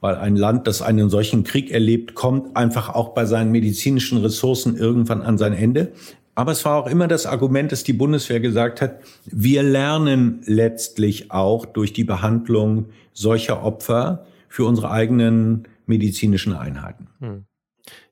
weil 0.00 0.16
ein 0.16 0.36
Land, 0.36 0.66
das 0.66 0.82
einen 0.82 1.08
solchen 1.08 1.42
Krieg 1.42 1.70
erlebt, 1.70 2.14
kommt 2.14 2.54
einfach 2.54 2.90
auch 2.90 3.14
bei 3.14 3.24
seinen 3.24 3.50
medizinischen 3.50 4.18
Ressourcen 4.18 4.76
irgendwann 4.76 5.22
an 5.22 5.38
sein 5.38 5.54
Ende. 5.54 5.92
Aber 6.36 6.52
es 6.52 6.64
war 6.66 6.76
auch 6.76 6.86
immer 6.86 7.08
das 7.08 7.24
Argument, 7.24 7.72
dass 7.72 7.82
die 7.82 7.94
Bundeswehr 7.94 8.40
gesagt 8.40 8.82
hat, 8.82 9.00
wir 9.24 9.62
lernen 9.62 10.42
letztlich 10.44 11.30
auch 11.30 11.64
durch 11.64 11.94
die 11.94 12.04
Behandlung 12.04 12.90
solcher 13.14 13.62
Opfer 13.62 14.26
für 14.48 14.66
unsere 14.66 14.90
eigenen 14.90 15.66
medizinischen 15.86 16.52
Einheiten. 16.52 17.08
Hm. 17.20 17.46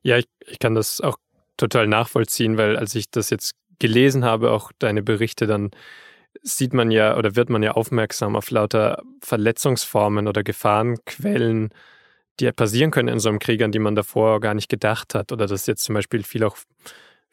Ja, 0.01 0.17
ich, 0.17 0.25
ich 0.47 0.57
kann 0.57 0.73
das 0.73 1.01
auch 1.01 1.17
total 1.55 1.87
nachvollziehen, 1.87 2.57
weil 2.57 2.77
als 2.77 2.95
ich 2.95 3.11
das 3.11 3.29
jetzt 3.29 3.53
gelesen 3.77 4.25
habe, 4.25 4.51
auch 4.51 4.71
deine 4.79 5.03
Berichte, 5.03 5.45
dann 5.45 5.69
sieht 6.41 6.73
man 6.73 6.89
ja 6.89 7.17
oder 7.17 7.35
wird 7.35 7.49
man 7.49 7.61
ja 7.61 7.71
aufmerksam 7.71 8.35
auf 8.35 8.49
lauter 8.49 9.03
Verletzungsformen 9.21 10.27
oder 10.27 10.43
Gefahrenquellen, 10.43 11.69
die 12.39 12.51
passieren 12.51 12.89
können 12.89 13.09
in 13.09 13.19
so 13.19 13.29
einem 13.29 13.39
Krieg, 13.39 13.61
an 13.61 13.71
die 13.71 13.79
man 13.79 13.95
davor 13.95 14.39
gar 14.39 14.55
nicht 14.55 14.69
gedacht 14.69 15.13
hat. 15.13 15.31
Oder 15.31 15.45
dass 15.45 15.67
jetzt 15.67 15.83
zum 15.83 15.93
Beispiel 15.93 16.23
viel 16.23 16.43
auch 16.43 16.57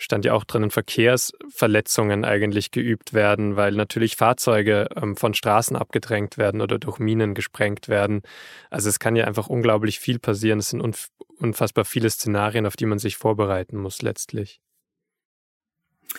stand 0.03 0.25
ja 0.25 0.35
auch 0.35 0.45
drinnen, 0.45 0.71
Verkehrsverletzungen 0.71 2.25
eigentlich 2.25 2.71
geübt 2.71 3.15
werden, 3.15 3.57
weil 3.57 3.73
natürlich 3.73 4.17
Fahrzeuge 4.17 4.89
ähm, 4.97 5.17
von 5.17 5.35
Straßen 5.35 5.77
abgedrängt 5.77 6.39
werden 6.39 6.61
oder 6.61 6.79
durch 6.79 6.99
Minen 6.99 7.35
gesprengt 7.35 7.89
werden. 7.89 8.23
Also 8.71 8.89
es 8.89 8.99
kann 8.99 9.17
ja 9.17 9.27
einfach 9.27 9.47
unglaublich 9.47 10.01
viel 10.01 10.19
passieren. 10.19 10.59
Es 10.59 10.71
sind 10.71 10.81
unf 10.81 11.09
unfassbar 11.39 11.85
viele 11.85 12.09
Szenarien, 12.09 12.67
auf 12.67 12.77
die 12.77 12.87
man 12.87 13.01
sich 13.01 13.17
vorbereiten 13.17 13.77
muss 13.77 14.01
letztlich. 14.01 14.61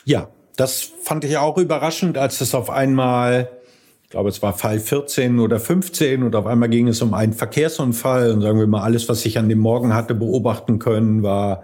Ja, 0.04 0.30
das 0.58 0.82
fand 0.82 1.24
ich 1.24 1.38
auch 1.38 1.58
überraschend, 1.58 2.18
als 2.18 2.42
es 2.42 2.54
auf 2.54 2.70
einmal, 2.70 3.50
ich 4.04 4.10
glaube, 4.10 4.28
es 4.28 4.42
war 4.42 4.52
Fall 4.52 4.80
14 4.80 5.40
oder 5.40 5.62
15 5.62 6.24
und 6.24 6.36
auf 6.36 6.46
einmal 6.46 6.68
ging 6.68 6.90
es 6.90 7.02
um 7.02 7.14
einen 7.14 7.32
Verkehrsunfall 7.32 8.32
und 8.32 8.42
sagen 8.42 8.60
wir 8.60 8.68
mal, 8.68 8.84
alles, 8.84 9.08
was 9.08 9.26
ich 9.26 9.38
an 9.38 9.48
dem 9.48 9.60
Morgen 9.60 9.94
hatte 9.94 10.14
beobachten 10.14 10.78
können, 10.78 11.24
war 11.24 11.64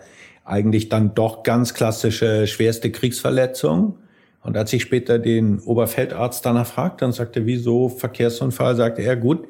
eigentlich 0.49 0.89
dann 0.89 1.13
doch 1.13 1.43
ganz 1.43 1.73
klassische 1.73 2.47
schwerste 2.47 2.91
Kriegsverletzung. 2.91 3.97
Und 4.41 4.57
als 4.57 4.73
ich 4.73 4.81
später 4.81 5.19
den 5.19 5.59
Oberfeldarzt 5.59 6.45
danach 6.45 6.65
fragte 6.65 7.05
und 7.05 7.11
sagte, 7.11 7.45
wieso 7.45 7.89
Verkehrsunfall, 7.89 8.75
sagte 8.75 9.01
er, 9.01 9.15
gut, 9.15 9.47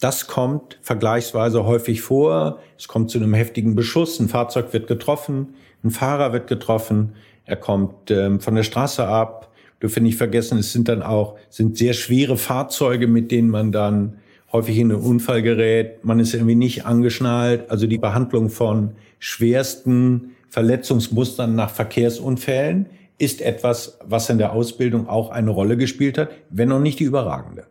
das 0.00 0.26
kommt 0.26 0.78
vergleichsweise 0.82 1.64
häufig 1.64 2.02
vor. 2.02 2.58
Es 2.76 2.88
kommt 2.88 3.10
zu 3.10 3.18
einem 3.18 3.34
heftigen 3.34 3.74
Beschuss, 3.74 4.18
ein 4.18 4.28
Fahrzeug 4.28 4.72
wird 4.72 4.88
getroffen, 4.88 5.54
ein 5.84 5.90
Fahrer 5.90 6.32
wird 6.32 6.48
getroffen, 6.48 7.12
er 7.44 7.56
kommt 7.56 8.10
ähm, 8.10 8.40
von 8.40 8.54
der 8.54 8.62
Straße 8.62 9.06
ab. 9.06 9.52
Dürfen 9.80 10.04
nicht 10.04 10.16
vergessen, 10.16 10.58
es 10.58 10.72
sind 10.72 10.88
dann 10.88 11.02
auch, 11.02 11.36
sind 11.50 11.76
sehr 11.76 11.92
schwere 11.92 12.36
Fahrzeuge, 12.36 13.08
mit 13.08 13.30
denen 13.30 13.50
man 13.50 13.72
dann 13.72 14.18
häufig 14.52 14.78
in 14.78 14.92
einen 14.92 15.00
Unfall 15.00 15.42
gerät. 15.42 16.04
Man 16.04 16.20
ist 16.20 16.34
irgendwie 16.34 16.54
nicht 16.54 16.84
angeschnallt. 16.84 17.70
Also 17.70 17.86
die 17.86 17.98
Behandlung 17.98 18.50
von 18.50 18.92
schwersten 19.18 20.36
Verletzungsmustern 20.48 21.54
nach 21.54 21.70
Verkehrsunfällen 21.70 22.86
ist 23.18 23.40
etwas, 23.40 23.98
was 24.04 24.28
in 24.30 24.38
der 24.38 24.52
Ausbildung 24.52 25.08
auch 25.08 25.30
eine 25.30 25.50
Rolle 25.50 25.76
gespielt 25.76 26.18
hat, 26.18 26.30
wenn 26.50 26.68
noch 26.68 26.80
nicht 26.80 26.98
die 26.98 27.04
überragende. 27.04 27.66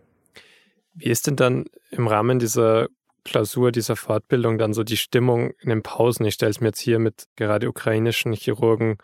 Wie 0.93 1.09
ist 1.09 1.27
denn 1.27 1.35
dann 1.35 1.65
im 1.91 2.07
Rahmen 2.07 2.39
dieser 2.39 2.87
Klausur, 3.23 3.71
dieser 3.71 3.95
Fortbildung 3.95 4.57
dann 4.57 4.73
so 4.73 4.83
die 4.83 4.97
Stimmung 4.97 5.51
in 5.59 5.69
den 5.69 5.83
Pausen? 5.83 6.25
Ich 6.25 6.35
stelle 6.35 6.51
es 6.51 6.61
mir 6.61 6.67
jetzt 6.67 6.79
hier 6.79 6.99
mit 6.99 7.25
gerade 7.35 7.69
ukrainischen 7.69 8.33
Chirurgen 8.33 8.97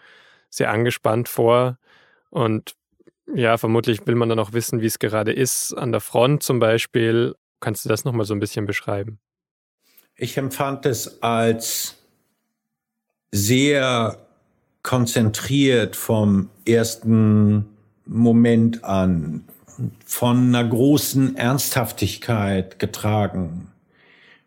sehr 0.49 0.71
angespannt 0.71 1.29
vor 1.29 1.77
und 2.29 2.75
ja, 3.33 3.57
vermutlich 3.57 4.07
will 4.07 4.15
man 4.15 4.29
dann 4.29 4.39
auch 4.39 4.53
wissen, 4.53 4.81
wie 4.81 4.85
es 4.85 4.99
gerade 4.99 5.33
ist, 5.33 5.73
an 5.73 5.91
der 5.91 6.01
Front 6.01 6.43
zum 6.43 6.59
Beispiel. 6.59 7.35
Kannst 7.59 7.85
du 7.85 7.89
das 7.89 8.05
nochmal 8.05 8.25
so 8.25 8.33
ein 8.33 8.39
bisschen 8.39 8.65
beschreiben? 8.65 9.19
Ich 10.15 10.37
empfand 10.37 10.85
es 10.85 11.21
als 11.21 11.95
sehr 13.31 14.17
konzentriert 14.83 15.95
vom 15.95 16.49
ersten 16.65 17.65
Moment 18.05 18.83
an, 18.83 19.43
von 20.05 20.47
einer 20.47 20.67
großen 20.67 21.35
Ernsthaftigkeit 21.35 22.79
getragen. 22.79 23.67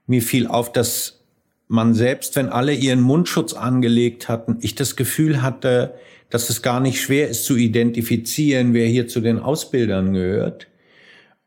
Mir 0.07 0.23
fiel 0.23 0.47
auf, 0.47 0.73
dass 0.73 1.21
man 1.69 1.95
selbst, 1.95 2.35
wenn 2.37 2.49
alle 2.49 2.75
ihren 2.75 3.01
Mundschutz 3.01 3.53
angelegt 3.53 4.29
hatten, 4.29 4.59
ich 4.61 4.75
das 4.75 4.97
Gefühl 4.97 5.43
hatte, 5.43 5.95
dass 6.31 6.49
es 6.49 6.63
gar 6.63 6.81
nicht 6.81 7.01
schwer 7.01 7.29
ist 7.29 7.45
zu 7.45 7.57
identifizieren, 7.57 8.73
wer 8.73 8.87
hier 8.87 9.07
zu 9.07 9.21
den 9.21 9.39
Ausbildern 9.39 10.15
gehört 10.15 10.70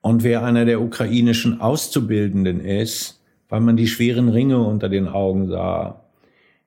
und 0.03 0.21
wer 0.21 0.43
einer 0.43 0.65
der 0.65 0.81
ukrainischen 0.81 1.61
Auszubildenden 1.61 2.59
ist, 2.59 3.21
weil 3.47 3.61
man 3.61 3.77
die 3.77 3.87
schweren 3.87 4.27
Ringe 4.27 4.59
unter 4.59 4.89
den 4.89 5.07
Augen 5.07 5.47
sah. 5.47 6.01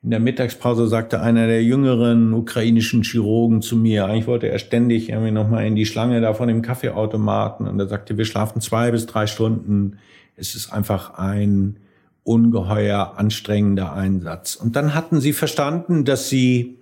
In 0.03 0.11
der 0.11 0.21
Mittagspause 0.21 0.89
sagte 0.89 1.21
einer 1.21 1.47
der 1.47 1.63
jüngeren 1.63 2.33
ukrainischen 2.33 3.03
Chirurgen 3.03 3.61
zu 3.61 3.77
mir, 3.77 4.07
eigentlich 4.07 4.27
wollte 4.27 4.49
er 4.49 4.59
ständig 4.59 5.11
irgendwie 5.11 5.33
nochmal 5.33 5.67
in 5.67 5.77
die 5.77 5.85
Schlange 5.85 6.23
da 6.23 6.33
von 6.33 6.49
dem 6.49 6.63
Kaffeeautomaten 6.63 7.69
und 7.69 7.79
er 7.79 7.89
sagte, 7.89 8.17
wir 8.17 8.25
schlafen 8.25 8.63
zwei 8.63 8.91
bis 8.91 9.05
drei 9.05 9.27
Stunden. 9.27 9.99
Es 10.35 10.55
ist 10.55 10.73
einfach 10.73 11.19
ein 11.19 11.77
ungeheuer 12.25 13.19
anstrengender 13.19 13.93
Einsatz. 13.93 14.57
Und 14.57 14.77
dann 14.77 14.95
hatten 14.95 15.21
sie 15.21 15.35
verstanden, 15.35 16.07
dass 16.07 16.31
sie 16.31 16.79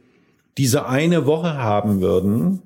diese 0.57 0.87
eine 0.87 1.27
Woche 1.27 1.57
haben 1.57 2.01
würden, 2.01 2.63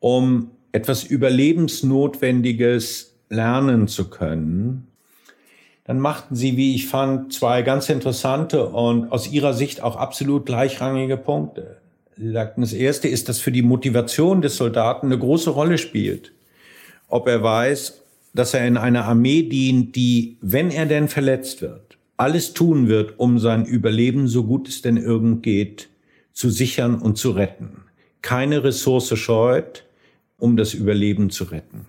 um 0.00 0.50
etwas 0.72 1.04
Überlebensnotwendiges 1.04 3.14
lernen 3.28 3.88
zu 3.88 4.10
können 4.10 4.90
dann 5.90 5.98
machten 5.98 6.36
sie, 6.36 6.56
wie 6.56 6.76
ich 6.76 6.86
fand, 6.86 7.32
zwei 7.32 7.62
ganz 7.62 7.88
interessante 7.88 8.66
und 8.66 9.10
aus 9.10 9.32
ihrer 9.32 9.54
Sicht 9.54 9.82
auch 9.82 9.96
absolut 9.96 10.46
gleichrangige 10.46 11.16
Punkte. 11.16 11.78
Sie 12.16 12.30
sagten, 12.30 12.60
das 12.60 12.72
erste 12.72 13.08
ist, 13.08 13.28
dass 13.28 13.40
für 13.40 13.50
die 13.50 13.62
Motivation 13.62 14.40
des 14.40 14.56
Soldaten 14.56 15.06
eine 15.06 15.18
große 15.18 15.50
Rolle 15.50 15.78
spielt. 15.78 16.30
Ob 17.08 17.26
er 17.26 17.42
weiß, 17.42 18.02
dass 18.34 18.54
er 18.54 18.68
in 18.68 18.76
einer 18.76 19.04
Armee 19.04 19.42
dient, 19.42 19.96
die, 19.96 20.36
wenn 20.40 20.70
er 20.70 20.86
denn 20.86 21.08
verletzt 21.08 21.60
wird, 21.60 21.98
alles 22.16 22.52
tun 22.52 22.86
wird, 22.86 23.18
um 23.18 23.40
sein 23.40 23.64
Überleben, 23.64 24.28
so 24.28 24.44
gut 24.44 24.68
es 24.68 24.82
denn 24.82 24.96
irgend 24.96 25.42
geht, 25.42 25.88
zu 26.32 26.50
sichern 26.50 27.00
und 27.00 27.18
zu 27.18 27.32
retten. 27.32 27.82
Keine 28.22 28.62
Ressource 28.62 29.18
scheut, 29.18 29.82
um 30.40 30.56
das 30.56 30.74
Überleben 30.74 31.30
zu 31.30 31.44
retten. 31.44 31.86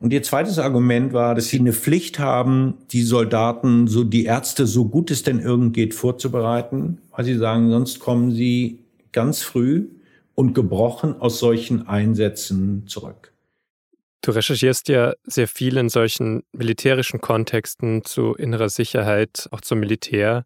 Und 0.00 0.14
ihr 0.14 0.22
zweites 0.22 0.58
Argument 0.58 1.12
war, 1.12 1.34
dass 1.34 1.48
sie 1.48 1.58
eine 1.58 1.74
Pflicht 1.74 2.18
haben, 2.18 2.78
die 2.90 3.02
Soldaten, 3.02 3.86
so 3.86 4.02
die 4.02 4.24
Ärzte, 4.24 4.66
so 4.66 4.86
gut 4.86 5.10
es 5.10 5.22
denn 5.22 5.40
irgend 5.40 5.74
geht, 5.74 5.92
vorzubereiten, 5.92 6.98
weil 7.10 7.26
sie 7.26 7.36
sagen, 7.36 7.70
sonst 7.70 8.00
kommen 8.00 8.30
sie 8.30 8.78
ganz 9.12 9.42
früh 9.42 9.88
und 10.34 10.54
gebrochen 10.54 11.20
aus 11.20 11.38
solchen 11.38 11.86
Einsätzen 11.86 12.86
zurück. 12.86 13.32
Du 14.22 14.30
recherchierst 14.32 14.88
ja 14.88 15.14
sehr 15.24 15.48
viel 15.48 15.76
in 15.76 15.90
solchen 15.90 16.44
militärischen 16.52 17.20
Kontexten 17.20 18.04
zu 18.04 18.34
innerer 18.34 18.70
Sicherheit, 18.70 19.48
auch 19.50 19.60
zum 19.60 19.80
Militär. 19.80 20.44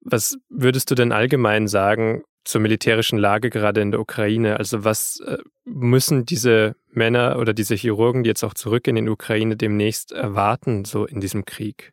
Was 0.00 0.38
würdest 0.48 0.90
du 0.90 0.94
denn 0.94 1.12
allgemein 1.12 1.68
sagen, 1.68 2.22
zur 2.44 2.60
militärischen 2.60 3.18
Lage 3.18 3.50
gerade 3.50 3.80
in 3.80 3.90
der 3.90 4.00
Ukraine. 4.00 4.58
Also 4.58 4.84
was 4.84 5.20
äh, 5.26 5.38
müssen 5.64 6.24
diese 6.24 6.74
Männer 6.90 7.38
oder 7.38 7.52
diese 7.52 7.74
Chirurgen, 7.74 8.22
die 8.22 8.28
jetzt 8.28 8.44
auch 8.44 8.54
zurück 8.54 8.86
in 8.88 8.96
die 8.96 9.08
Ukraine 9.08 9.56
demnächst 9.56 10.12
erwarten, 10.12 10.84
so 10.84 11.06
in 11.06 11.20
diesem 11.20 11.44
Krieg? 11.44 11.92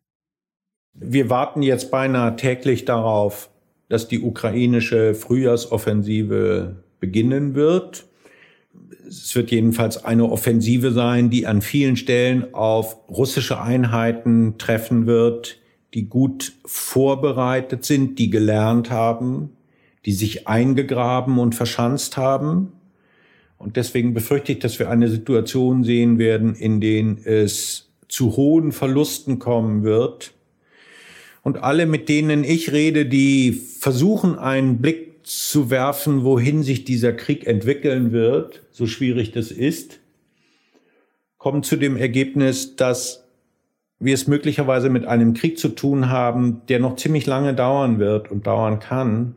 Wir 0.94 1.30
warten 1.30 1.62
jetzt 1.62 1.92
beinahe 1.92 2.36
täglich 2.36 2.86
darauf, 2.86 3.50
dass 3.90 4.08
die 4.08 4.20
ukrainische 4.20 5.14
Frühjahrsoffensive 5.14 6.84
beginnen 7.00 7.56
wird. 7.56 8.06
Es 9.08 9.36
wird 9.36 9.52
jedenfalls 9.52 10.04
eine 10.04 10.26
Offensive 10.30 10.92
sein, 10.92 11.30
die 11.30 11.46
an 11.46 11.62
vielen 11.62 11.96
Stellen 11.96 12.54
auf 12.54 12.98
russische 13.10 13.62
Einheiten 13.62 14.58
treffen 14.58 15.06
wird, 15.06 15.60
die 15.94 16.10
gut 16.10 16.54
vorbereitet 16.66 17.86
sind, 17.86 18.20
die 18.20 18.30
gelernt 18.30 18.90
haben, 18.90 19.57
die 20.08 20.14
sich 20.14 20.48
eingegraben 20.48 21.38
und 21.38 21.54
verschanzt 21.54 22.16
haben. 22.16 22.72
Und 23.58 23.76
deswegen 23.76 24.14
befürchte 24.14 24.54
ich, 24.54 24.60
dass 24.60 24.80
wir 24.80 24.90
eine 24.90 25.10
Situation 25.10 25.84
sehen 25.84 26.18
werden, 26.18 26.56
in 26.56 26.80
denen 26.80 27.18
es 27.26 27.90
zu 28.08 28.38
hohen 28.38 28.72
Verlusten 28.72 29.38
kommen 29.38 29.84
wird. 29.84 30.32
Und 31.44 31.62
alle, 31.62 31.86
mit 31.86 32.08
denen 32.08 32.46
ich 32.46 32.72
rede, 32.72 33.06
die 33.06 33.52
versuchen, 33.52 34.40
einen 34.40 34.78
Blick 34.78 35.26
zu 35.28 35.70
werfen, 35.70 36.24
wohin 36.24 36.64
sich 36.64 36.86
dieser 36.86 37.12
Krieg 37.12 37.46
entwickeln 37.46 38.14
wird, 38.14 38.64
so 38.72 38.88
schwierig 38.88 39.34
das 39.34 39.52
ist, 39.52 40.00
kommen 41.38 41.64
zu 41.64 41.76
dem 41.76 41.98
Ergebnis, 41.98 42.78
dass 42.78 43.26
wir 44.00 44.14
es 44.14 44.26
möglicherweise 44.26 44.90
mit 44.90 45.06
einem 45.06 45.34
Krieg 45.34 45.60
zu 45.60 45.68
tun 45.68 46.08
haben, 46.08 46.62
der 46.70 46.80
noch 46.80 46.96
ziemlich 46.96 47.26
lange 47.26 47.54
dauern 47.54 48.00
wird 48.00 48.32
und 48.32 48.48
dauern 48.48 48.80
kann 48.80 49.36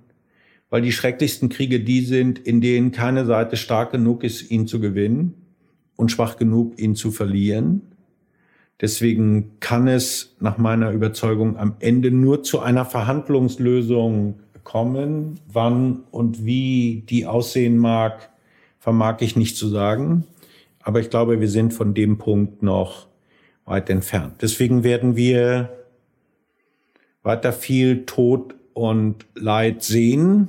weil 0.71 0.83
die 0.83 0.93
schrecklichsten 0.93 1.49
Kriege 1.49 1.81
die 1.81 2.01
sind, 2.01 2.39
in 2.39 2.61
denen 2.61 2.93
keine 2.93 3.27
Seite 3.27 3.57
stark 3.57 3.93
genug 3.93 4.25
ist, 4.25 4.51
ihn 4.51 4.67
zu 4.67 4.81
gewinnen 4.81 5.35
und 5.97 6.11
schwach 6.11 6.37
genug, 6.37 6.79
ihn 6.79 6.95
zu 6.95 7.11
verlieren. 7.11 7.83
Deswegen 8.81 9.61
kann 9.61 9.89
es 9.89 10.37
nach 10.41 10.57
meiner 10.57 10.91
Überzeugung 10.93 11.59
am 11.59 11.75
Ende 11.81 12.11
nur 12.11 12.43
zu 12.43 12.61
einer 12.61 12.87
Verhandlungslösung 12.87 14.41
kommen. 14.65 15.39
Wann 15.53 16.05
und 16.11 16.47
wie 16.47 17.05
die 17.09 17.27
aussehen 17.27 17.77
mag, 17.77 18.31
vermag 18.79 19.19
ich 19.21 19.37
nicht 19.37 19.59
zu 19.59 19.69
sagen. 19.69 20.25
Aber 20.83 21.01
ich 21.01 21.11
glaube, 21.11 21.41
wir 21.41 21.49
sind 21.49 21.75
von 21.75 21.93
dem 21.93 22.17
Punkt 22.17 22.63
noch 22.63 23.09
weit 23.67 23.91
entfernt. 23.91 24.37
Deswegen 24.41 24.83
werden 24.83 25.15
wir 25.15 25.71
weiter 27.23 27.53
viel 27.53 28.07
Tod 28.07 28.55
und 28.73 29.27
Leid 29.35 29.83
sehen. 29.83 30.49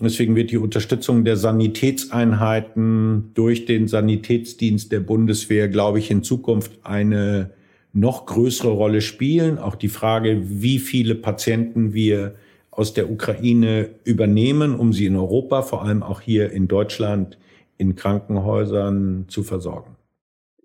Deswegen 0.00 0.36
wird 0.36 0.52
die 0.52 0.58
Unterstützung 0.58 1.24
der 1.24 1.36
Sanitätseinheiten 1.36 3.32
durch 3.34 3.66
den 3.66 3.88
Sanitätsdienst 3.88 4.92
der 4.92 5.00
Bundeswehr, 5.00 5.68
glaube 5.68 5.98
ich, 5.98 6.10
in 6.10 6.22
Zukunft 6.22 6.78
eine 6.84 7.50
noch 7.92 8.26
größere 8.26 8.70
Rolle 8.70 9.00
spielen. 9.00 9.58
Auch 9.58 9.74
die 9.74 9.88
Frage, 9.88 10.40
wie 10.44 10.78
viele 10.78 11.16
Patienten 11.16 11.94
wir 11.94 12.36
aus 12.70 12.94
der 12.94 13.10
Ukraine 13.10 13.90
übernehmen, 14.04 14.76
um 14.76 14.92
sie 14.92 15.06
in 15.06 15.16
Europa, 15.16 15.62
vor 15.62 15.84
allem 15.84 16.04
auch 16.04 16.20
hier 16.20 16.52
in 16.52 16.68
Deutschland, 16.68 17.36
in 17.76 17.96
Krankenhäusern 17.96 19.24
zu 19.26 19.42
versorgen. 19.42 19.97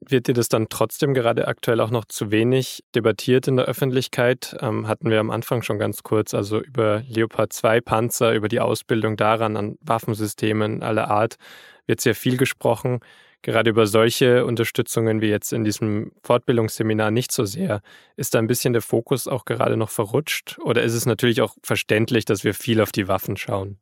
Wird 0.07 0.27
dir 0.27 0.33
das 0.33 0.49
dann 0.49 0.67
trotzdem 0.69 1.13
gerade 1.13 1.47
aktuell 1.47 1.79
auch 1.79 1.89
noch 1.89 2.05
zu 2.05 2.31
wenig 2.31 2.83
debattiert 2.95 3.47
in 3.47 3.57
der 3.57 3.65
Öffentlichkeit? 3.65 4.55
Ähm, 4.61 4.87
hatten 4.87 5.09
wir 5.09 5.19
am 5.19 5.31
Anfang 5.31 5.61
schon 5.61 5.79
ganz 5.79 6.03
kurz, 6.03 6.33
also 6.33 6.61
über 6.61 7.03
Leopard 7.07 7.53
2 7.53 7.81
Panzer, 7.81 8.33
über 8.33 8.47
die 8.47 8.59
Ausbildung 8.59 9.17
daran 9.17 9.57
an 9.57 9.77
Waffensystemen 9.81 10.83
aller 10.83 11.09
Art 11.09 11.37
wird 11.85 12.01
sehr 12.01 12.15
viel 12.15 12.37
gesprochen. 12.37 12.99
Gerade 13.41 13.71
über 13.71 13.87
solche 13.87 14.45
Unterstützungen 14.45 15.19
wie 15.19 15.27
jetzt 15.27 15.51
in 15.51 15.65
diesem 15.65 16.13
Fortbildungsseminar 16.23 17.11
nicht 17.11 17.33
so 17.33 17.43
sehr. 17.43 17.81
Ist 18.15 18.33
da 18.33 18.39
ein 18.39 18.47
bisschen 18.47 18.71
der 18.71 18.81
Fokus 18.81 19.27
auch 19.27 19.43
gerade 19.43 19.75
noch 19.75 19.89
verrutscht? 19.89 20.57
Oder 20.59 20.81
ist 20.83 20.93
es 20.93 21.05
natürlich 21.05 21.41
auch 21.41 21.55
verständlich, 21.61 22.23
dass 22.23 22.45
wir 22.45 22.53
viel 22.53 22.79
auf 22.79 22.93
die 22.93 23.09
Waffen 23.09 23.35
schauen? 23.35 23.79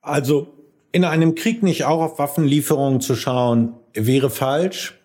Also 0.00 0.63
in 0.94 1.02
einem 1.02 1.34
Krieg 1.34 1.64
nicht 1.64 1.84
auch 1.86 2.00
auf 2.00 2.18
Waffenlieferungen 2.20 3.00
zu 3.00 3.16
schauen, 3.16 3.74
wäre 3.94 4.30
falsch. 4.30 4.96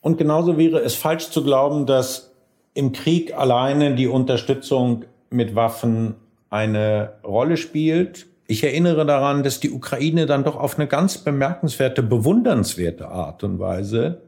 Und 0.00 0.16
genauso 0.16 0.58
wäre 0.58 0.78
es 0.78 0.94
falsch 0.94 1.30
zu 1.30 1.42
glauben, 1.42 1.86
dass 1.86 2.30
im 2.72 2.92
Krieg 2.92 3.36
alleine 3.36 3.96
die 3.96 4.06
Unterstützung 4.06 5.06
mit 5.30 5.56
Waffen 5.56 6.14
eine 6.50 7.14
Rolle 7.24 7.56
spielt. 7.56 8.26
Ich 8.46 8.62
erinnere 8.62 9.04
daran, 9.04 9.42
dass 9.42 9.58
die 9.58 9.72
Ukraine 9.72 10.26
dann 10.26 10.44
doch 10.44 10.54
auf 10.54 10.78
eine 10.78 10.86
ganz 10.86 11.18
bemerkenswerte, 11.18 12.04
bewundernswerte 12.04 13.08
Art 13.08 13.42
und 13.42 13.58
Weise 13.58 14.20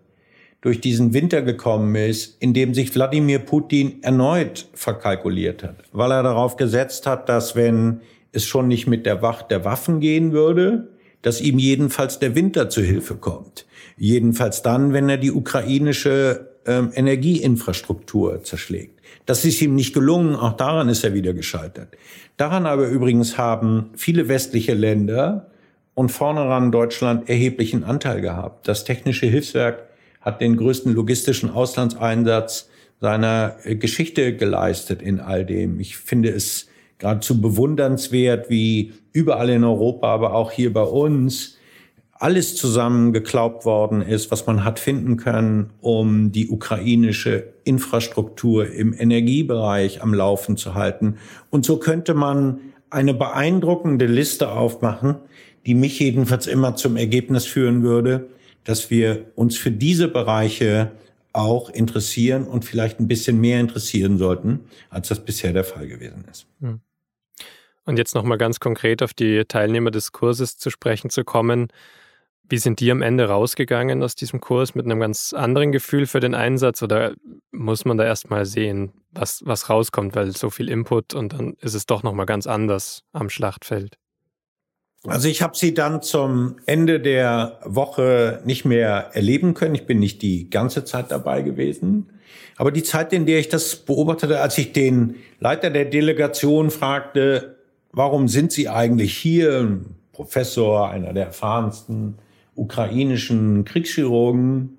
durch 0.61 0.81
diesen 0.81 1.15
Winter 1.15 1.43
gekommen 1.43 1.95
ist, 1.95 2.43
in 2.43 2.53
dem 2.53 2.75
sich 2.75 2.93
Wladimir 2.97 3.39
Putin 3.39 4.03
erneut 4.03 4.67
verkalkuliert 4.75 5.63
hat, 5.63 5.77
weil 5.93 6.11
er 6.11 6.25
darauf 6.25 6.57
gesetzt 6.57 7.07
hat, 7.07 7.29
dass 7.29 7.55
wenn 7.55 8.01
es 8.33 8.45
schon 8.45 8.67
nicht 8.67 8.89
mit 8.89 9.07
der 9.07 9.23
Wacht 9.23 9.53
der 9.53 9.65
Waffen 9.65 10.01
gehen 10.01 10.33
würde, 10.33 10.89
dass 11.27 11.41
ihm 11.41 11.59
jedenfalls 11.59 12.21
der 12.21 12.37
Winter 12.37 12.69
zu 12.69 12.83
Hilfe 12.83 13.17
kommt. 13.17 13.67
Jedenfalls 13.97 14.63
dann, 14.63 14.93
wenn 14.93 15.09
er 15.09 15.17
die 15.17 15.33
ukrainische 15.33 16.51
ähm, 16.67 16.93
Energieinfrastruktur 16.95 18.45
zerschlägt. 18.45 19.01
Das 19.25 19.45
ist 19.45 19.61
ihm 19.61 19.75
nicht 19.75 19.93
gelungen, 19.93 20.37
auch 20.37 20.53
daran 20.53 20.89
ist 20.89 21.03
er 21.03 21.15
wieder 21.15 21.35
gescheitert. 21.35 21.97
Daran 22.37 22.65
aber 22.65 22.87
übrigens 22.87 23.39
haben 23.39 23.91
viele 23.97 24.29
westliche 24.29 24.75
Länder 24.75 25.51
und 25.95 26.13
vorne 26.13 26.43
ran 26.43 26.71
Deutschland 26.71 27.29
erheblichen 27.29 27.83
Anteil 27.83 28.21
gehabt. 28.21 28.69
Das 28.69 28.85
Technische 28.85 29.27
Hilfswerk 29.27 29.89
hat 30.21 30.41
den 30.41 30.57
größten 30.57 30.95
logistischen 30.95 31.51
Auslandseinsatz 31.51 32.69
seiner 33.01 33.57
äh, 33.65 33.75
Geschichte 33.75 34.37
geleistet 34.37 35.03
in 35.03 35.19
all 35.19 35.45
dem. 35.45 35.81
Ich 35.81 35.97
finde 35.97 36.29
es 36.29 36.69
geradezu 36.99 37.41
bewundernswert, 37.41 38.49
wie 38.49 38.93
überall 39.17 39.49
in 39.49 39.65
Europa, 39.65 40.13
aber 40.13 40.35
auch 40.35 40.53
hier 40.53 40.73
bei 40.73 40.83
uns 40.83 41.57
alles 42.13 42.55
zusammengeklaubt 42.57 43.65
worden 43.65 44.03
ist, 44.03 44.31
was 44.31 44.47
man 44.47 44.65
hat 44.65 44.79
finden 44.79 45.17
können, 45.17 45.71
um 45.81 46.33
die 46.33 46.49
ukrainische 46.49 47.53
Infrastruktur 47.65 48.71
im 48.71 48.93
Energiebereich 48.93 50.03
am 50.03 50.15
Laufen 50.15 50.57
zu 50.57 50.75
halten. 50.75 51.17
Und 51.51 51.65
so 51.65 51.79
könnte 51.79 52.15
man 52.15 52.61
eine 52.91 53.15
beeindruckende 53.15 54.07
Liste 54.07 54.51
aufmachen, 54.51 55.17
die 55.67 55.75
mich 55.75 55.99
jedenfalls 55.99 56.47
immer 56.47 56.77
zum 56.77 56.97
Ergebnis 56.97 57.45
führen 57.47 57.83
würde, 57.83 58.29
dass 58.65 58.91
wir 58.91 59.27
uns 59.35 59.57
für 59.57 59.71
diese 59.71 60.09
Bereiche 60.09 60.93
auch 61.33 61.69
interessieren 61.71 62.45
und 62.45 62.65
vielleicht 62.65 63.01
ein 63.01 63.09
bisschen 63.09 63.41
mehr 63.41 63.61
interessieren 63.61 64.17
sollten, 64.19 64.61
als 64.91 65.09
das 65.09 65.25
bisher 65.25 65.53
der 65.53 65.65
Fall 65.65 65.87
gewesen 65.87 66.25
ist. 66.31 66.47
Hm. 66.61 66.81
Und 67.87 67.99
jetzt 67.99 68.15
nochmal 68.15 68.37
ganz 68.37 68.61
konkret 68.61 69.03
auf 69.03 69.15
die 69.15 69.45
Teilnehmer 69.47 69.91
des 69.91 70.13
Kurses 70.13 70.59
zu 70.59 70.71
sprechen 70.71 71.09
zu 71.09 71.25
kommen. 71.25 71.69
Wie 72.49 72.59
sind 72.59 72.81
die 72.81 72.91
am 72.91 73.01
Ende 73.01 73.29
rausgegangen 73.29 74.03
aus 74.03 74.15
diesem 74.15 74.41
Kurs 74.41 74.75
mit 74.75 74.85
einem 74.85 75.01
ganz 75.01 75.33
anderen 75.33 75.73
Gefühl 75.73 76.07
für 76.07 76.21
den 76.21 76.35
Einsatz 76.35 76.83
oder 76.83 77.15
muss 77.51 77.85
man 77.85 77.97
da 77.97 78.05
erstmal 78.05 78.45
sehen, 78.45 78.93
was, 79.11 79.43
was 79.45 79.71
rauskommt, 79.71 80.15
weil 80.15 80.31
so 80.33 80.51
viel 80.51 80.69
Input 80.69 81.15
und 81.15 81.33
dann 81.33 81.55
ist 81.61 81.75
es 81.75 81.87
doch 81.87 82.03
nochmal 82.03 82.27
ganz 82.27 82.47
anders 82.47 83.03
am 83.13 83.31
Schlachtfeld? 83.31 83.97
Also 85.07 85.29
ich 85.29 85.43
habe 85.43 85.57
sie 85.57 85.73
dann 85.75 86.03
zum 86.03 86.57
Ende 86.67 87.01
der 87.01 87.61
Woche 87.65 88.41
nicht 88.45 88.65
mehr 88.65 89.11
erleben 89.13 89.55
können. 89.55 89.75
Ich 89.75 89.87
bin 89.87 89.99
nicht 89.99 90.23
die 90.23 90.51
ganze 90.51 90.85
Zeit 90.85 91.11
dabei 91.11 91.43
gewesen. 91.43 92.11
Aber 92.57 92.73
die 92.73 92.83
Zeit, 92.83 93.13
in 93.13 93.27
der 93.27 93.39
ich 93.39 93.49
das 93.49 93.77
beobachtete, 93.77 94.41
als 94.41 94.59
ich 94.59 94.73
den 94.73 95.17
Leiter 95.39 95.71
der 95.71 95.85
Delegation 95.85 96.71
fragte, 96.71 97.56
warum 97.97 98.29
sind 98.29 98.53
Sie 98.53 98.69
eigentlich 98.69 99.17
hier? 99.17 99.63
Ein 99.63 99.97
Professor, 100.13 100.89
einer 100.89 101.13
der 101.13 101.27
erfahrensten 101.27 102.19
ukrainischen 102.55 103.65
Kriegschirurgen, 103.65 104.79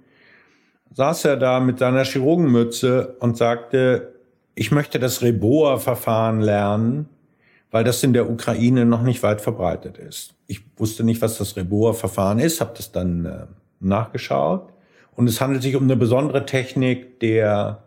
saß 0.93 1.25
er 1.25 1.36
da 1.36 1.60
mit 1.60 1.80
seiner 1.80 2.06
Chirurgenmütze 2.06 3.17
und 3.19 3.36
sagte, 3.36 4.13
ich 4.56 4.71
möchte 4.71 4.97
das 4.97 5.21
Reboa-Verfahren 5.21 6.39
lernen 6.39 7.10
weil 7.71 7.84
das 7.84 8.03
in 8.03 8.13
der 8.13 8.30
Ukraine 8.30 8.86
noch 8.86 9.03
nicht 9.03 9.23
weit 9.23 9.41
verbreitet 9.41 9.97
ist. 9.97 10.34
Ich 10.47 10.62
wusste 10.77 11.03
nicht, 11.03 11.21
was 11.21 11.38
das 11.38 11.56
Reboa-Verfahren 11.56 12.39
ist, 12.39 12.62
habe 12.62 12.73
das 12.75 12.91
dann 12.91 13.25
äh, 13.25 13.45
nachgeschaut. 13.80 14.69
Und 15.15 15.27
es 15.27 15.41
handelt 15.41 15.63
sich 15.63 15.75
um 15.75 15.84
eine 15.84 15.97
besondere 15.97 16.45
Technik, 16.45 17.19
der 17.19 17.84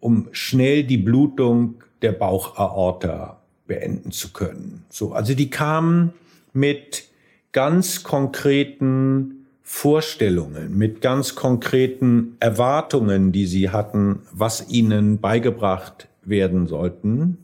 um 0.00 0.28
schnell 0.32 0.84
die 0.84 0.98
Blutung 0.98 1.82
der 2.02 2.12
Bauchaorta 2.12 3.35
beenden 3.66 4.12
zu 4.12 4.32
können. 4.32 4.84
So, 4.90 5.12
also 5.12 5.34
die 5.34 5.50
kamen 5.50 6.12
mit 6.52 7.04
ganz 7.52 8.02
konkreten 8.02 9.46
Vorstellungen, 9.62 10.78
mit 10.78 11.00
ganz 11.00 11.34
konkreten 11.34 12.36
Erwartungen, 12.38 13.32
die 13.32 13.46
sie 13.46 13.70
hatten, 13.70 14.20
was 14.32 14.68
ihnen 14.68 15.20
beigebracht 15.20 16.08
werden 16.22 16.66
sollten. 16.66 17.38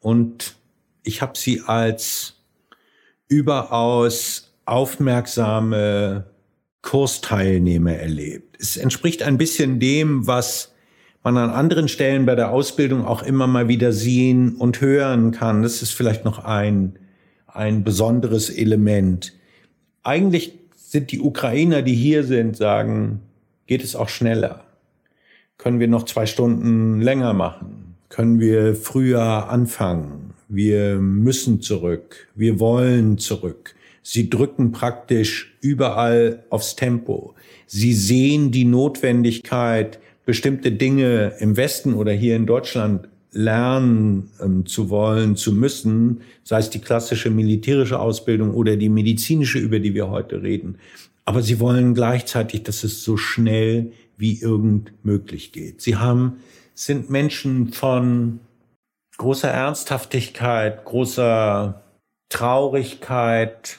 Und 0.00 0.54
ich 1.02 1.22
habe 1.22 1.36
sie 1.36 1.62
als 1.66 2.34
überaus 3.28 4.54
aufmerksame 4.64 6.26
Kursteilnehmer 6.82 7.94
erlebt. 7.94 8.56
Es 8.60 8.76
entspricht 8.76 9.22
ein 9.22 9.38
bisschen 9.38 9.80
dem, 9.80 10.26
was 10.26 10.72
man 11.34 11.50
an 11.50 11.50
anderen 11.50 11.88
Stellen 11.88 12.24
bei 12.24 12.34
der 12.34 12.50
Ausbildung 12.50 13.04
auch 13.04 13.22
immer 13.22 13.46
mal 13.46 13.68
wieder 13.68 13.92
sehen 13.92 14.56
und 14.56 14.80
hören 14.80 15.32
kann. 15.32 15.62
Das 15.62 15.82
ist 15.82 15.92
vielleicht 15.92 16.24
noch 16.24 16.44
ein, 16.44 16.98
ein 17.46 17.84
besonderes 17.84 18.48
Element. 18.48 19.34
Eigentlich 20.02 20.58
sind 20.74 21.12
die 21.12 21.20
Ukrainer, 21.20 21.82
die 21.82 21.94
hier 21.94 22.24
sind, 22.24 22.56
sagen, 22.56 23.20
geht 23.66 23.84
es 23.84 23.96
auch 23.96 24.08
schneller? 24.08 24.64
Können 25.58 25.80
wir 25.80 25.88
noch 25.88 26.04
zwei 26.04 26.26
Stunden 26.26 27.00
länger 27.00 27.32
machen? 27.32 27.86
können 28.08 28.40
wir 28.40 28.74
früher 28.74 29.50
anfangen. 29.50 30.34
Wir 30.48 30.96
müssen 30.96 31.60
zurück. 31.60 32.28
Wir 32.34 32.60
wollen 32.60 33.18
zurück. 33.18 33.74
Sie 34.02 34.30
drücken 34.30 34.70
praktisch 34.70 35.56
überall 35.60 36.44
aufs 36.50 36.76
Tempo. 36.76 37.34
Sie 37.66 37.92
sehen 37.92 38.52
die 38.52 38.64
Notwendigkeit, 38.64 39.98
bestimmte 40.26 40.72
Dinge 40.72 41.36
im 41.38 41.56
Westen 41.56 41.94
oder 41.94 42.12
hier 42.12 42.36
in 42.36 42.44
Deutschland 42.44 43.08
lernen 43.32 44.30
ähm, 44.42 44.66
zu 44.66 44.90
wollen, 44.90 45.36
zu 45.36 45.52
müssen, 45.52 46.20
sei 46.42 46.58
es 46.58 46.68
die 46.68 46.80
klassische 46.80 47.30
militärische 47.30 47.98
Ausbildung 47.98 48.52
oder 48.52 48.76
die 48.76 48.88
medizinische, 48.88 49.58
über 49.58 49.78
die 49.78 49.94
wir 49.94 50.10
heute 50.10 50.42
reden. 50.42 50.78
Aber 51.24 51.42
sie 51.42 51.60
wollen 51.60 51.94
gleichzeitig, 51.94 52.62
dass 52.64 52.84
es 52.84 53.02
so 53.02 53.16
schnell 53.16 53.92
wie 54.16 54.40
irgend 54.40 54.92
möglich 55.04 55.52
geht. 55.52 55.80
Sie 55.80 55.96
haben 55.96 56.38
sind 56.74 57.08
Menschen 57.08 57.72
von 57.72 58.40
großer 59.16 59.48
Ernsthaftigkeit, 59.48 60.84
großer 60.84 61.82
Traurigkeit 62.28 63.78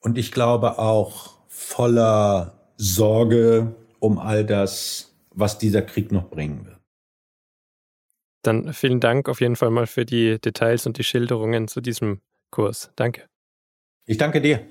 und 0.00 0.18
ich 0.18 0.32
glaube 0.32 0.78
auch 0.78 1.36
voller 1.48 2.54
Sorge 2.76 3.74
um 4.00 4.18
all 4.18 4.44
das, 4.44 5.14
was 5.38 5.58
dieser 5.58 5.82
Krieg 5.82 6.12
noch 6.12 6.28
bringen 6.30 6.66
wird. 6.66 6.80
Dann 8.42 8.72
vielen 8.72 9.00
Dank 9.00 9.28
auf 9.28 9.40
jeden 9.40 9.56
Fall 9.56 9.70
mal 9.70 9.86
für 9.86 10.04
die 10.04 10.40
Details 10.40 10.86
und 10.86 10.98
die 10.98 11.04
Schilderungen 11.04 11.68
zu 11.68 11.80
diesem 11.80 12.20
Kurs. 12.50 12.90
Danke. 12.96 13.28
Ich 14.06 14.16
danke 14.16 14.40
dir. 14.40 14.66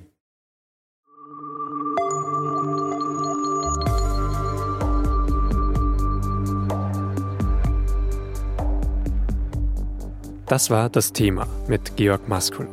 Das 10.47 10.69
war 10.69 10.89
das 10.89 11.11
Thema 11.11 11.45
mit 11.67 11.97
Georg 11.97 12.29
Maskul. 12.29 12.69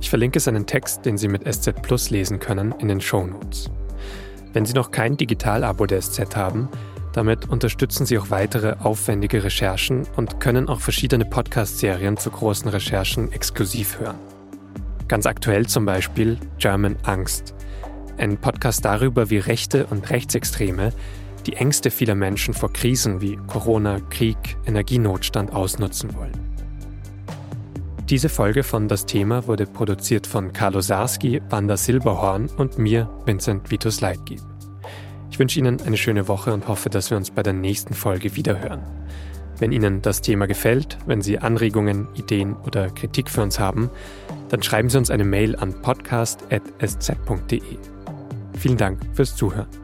Ich 0.00 0.08
verlinke 0.08 0.40
seinen 0.40 0.66
Text, 0.66 1.04
den 1.04 1.18
Sie 1.18 1.28
mit 1.28 1.44
SZ 1.44 1.82
Plus 1.82 2.08
lesen 2.08 2.38
können, 2.38 2.74
in 2.78 2.88
den 2.88 3.00
Show 3.00 3.26
Notes. 3.26 3.70
Wenn 4.54 4.64
Sie 4.64 4.72
noch 4.72 4.90
kein 4.90 5.16
Digital-Abo 5.16 5.84
der 5.84 6.00
SZ 6.00 6.34
haben, 6.34 6.70
damit 7.14 7.48
unterstützen 7.48 8.06
Sie 8.06 8.18
auch 8.18 8.30
weitere 8.30 8.74
aufwendige 8.80 9.44
Recherchen 9.44 10.02
und 10.16 10.40
können 10.40 10.68
auch 10.68 10.80
verschiedene 10.80 11.24
Podcast-Serien 11.24 12.16
zu 12.16 12.30
großen 12.30 12.68
Recherchen 12.68 13.30
exklusiv 13.30 14.00
hören. 14.00 14.18
Ganz 15.06 15.24
aktuell 15.24 15.66
zum 15.66 15.86
Beispiel 15.86 16.38
German 16.58 16.96
Angst, 17.04 17.54
ein 18.18 18.36
Podcast 18.36 18.84
darüber, 18.84 19.30
wie 19.30 19.38
Rechte 19.38 19.86
und 19.86 20.10
Rechtsextreme 20.10 20.92
die 21.46 21.54
Ängste 21.54 21.90
vieler 21.90 22.14
Menschen 22.14 22.52
vor 22.52 22.72
Krisen 22.72 23.20
wie 23.20 23.36
Corona, 23.46 24.00
Krieg, 24.10 24.56
Energienotstand 24.66 25.52
ausnutzen 25.52 26.14
wollen. 26.16 26.32
Diese 28.08 28.28
Folge 28.28 28.64
von 28.64 28.88
Das 28.88 29.06
Thema 29.06 29.46
wurde 29.46 29.66
produziert 29.66 30.26
von 30.26 30.52
Carlo 30.52 30.80
Sarski, 30.80 31.40
Wanda 31.48 31.76
Silberhorn 31.76 32.48
und 32.56 32.76
mir, 32.78 33.08
Vincent 33.24 33.70
Vitus 33.70 34.00
Leitgeb. 34.00 34.53
Ich 35.34 35.40
wünsche 35.40 35.58
Ihnen 35.58 35.82
eine 35.84 35.96
schöne 35.96 36.28
Woche 36.28 36.54
und 36.54 36.68
hoffe, 36.68 36.90
dass 36.90 37.10
wir 37.10 37.16
uns 37.16 37.32
bei 37.32 37.42
der 37.42 37.54
nächsten 37.54 37.92
Folge 37.92 38.36
wiederhören. 38.36 38.82
Wenn 39.58 39.72
Ihnen 39.72 40.00
das 40.00 40.20
Thema 40.20 40.46
gefällt, 40.46 40.96
wenn 41.06 41.22
Sie 41.22 41.40
Anregungen, 41.40 42.06
Ideen 42.14 42.54
oder 42.54 42.88
Kritik 42.88 43.28
für 43.28 43.42
uns 43.42 43.58
haben, 43.58 43.90
dann 44.48 44.62
schreiben 44.62 44.90
Sie 44.90 44.96
uns 44.96 45.10
eine 45.10 45.24
Mail 45.24 45.56
an 45.56 45.74
podcast.sz.de. 45.82 47.60
Vielen 48.56 48.76
Dank 48.76 49.00
fürs 49.12 49.34
Zuhören. 49.34 49.83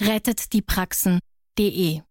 rettetdiepraxen.de 0.00 2.02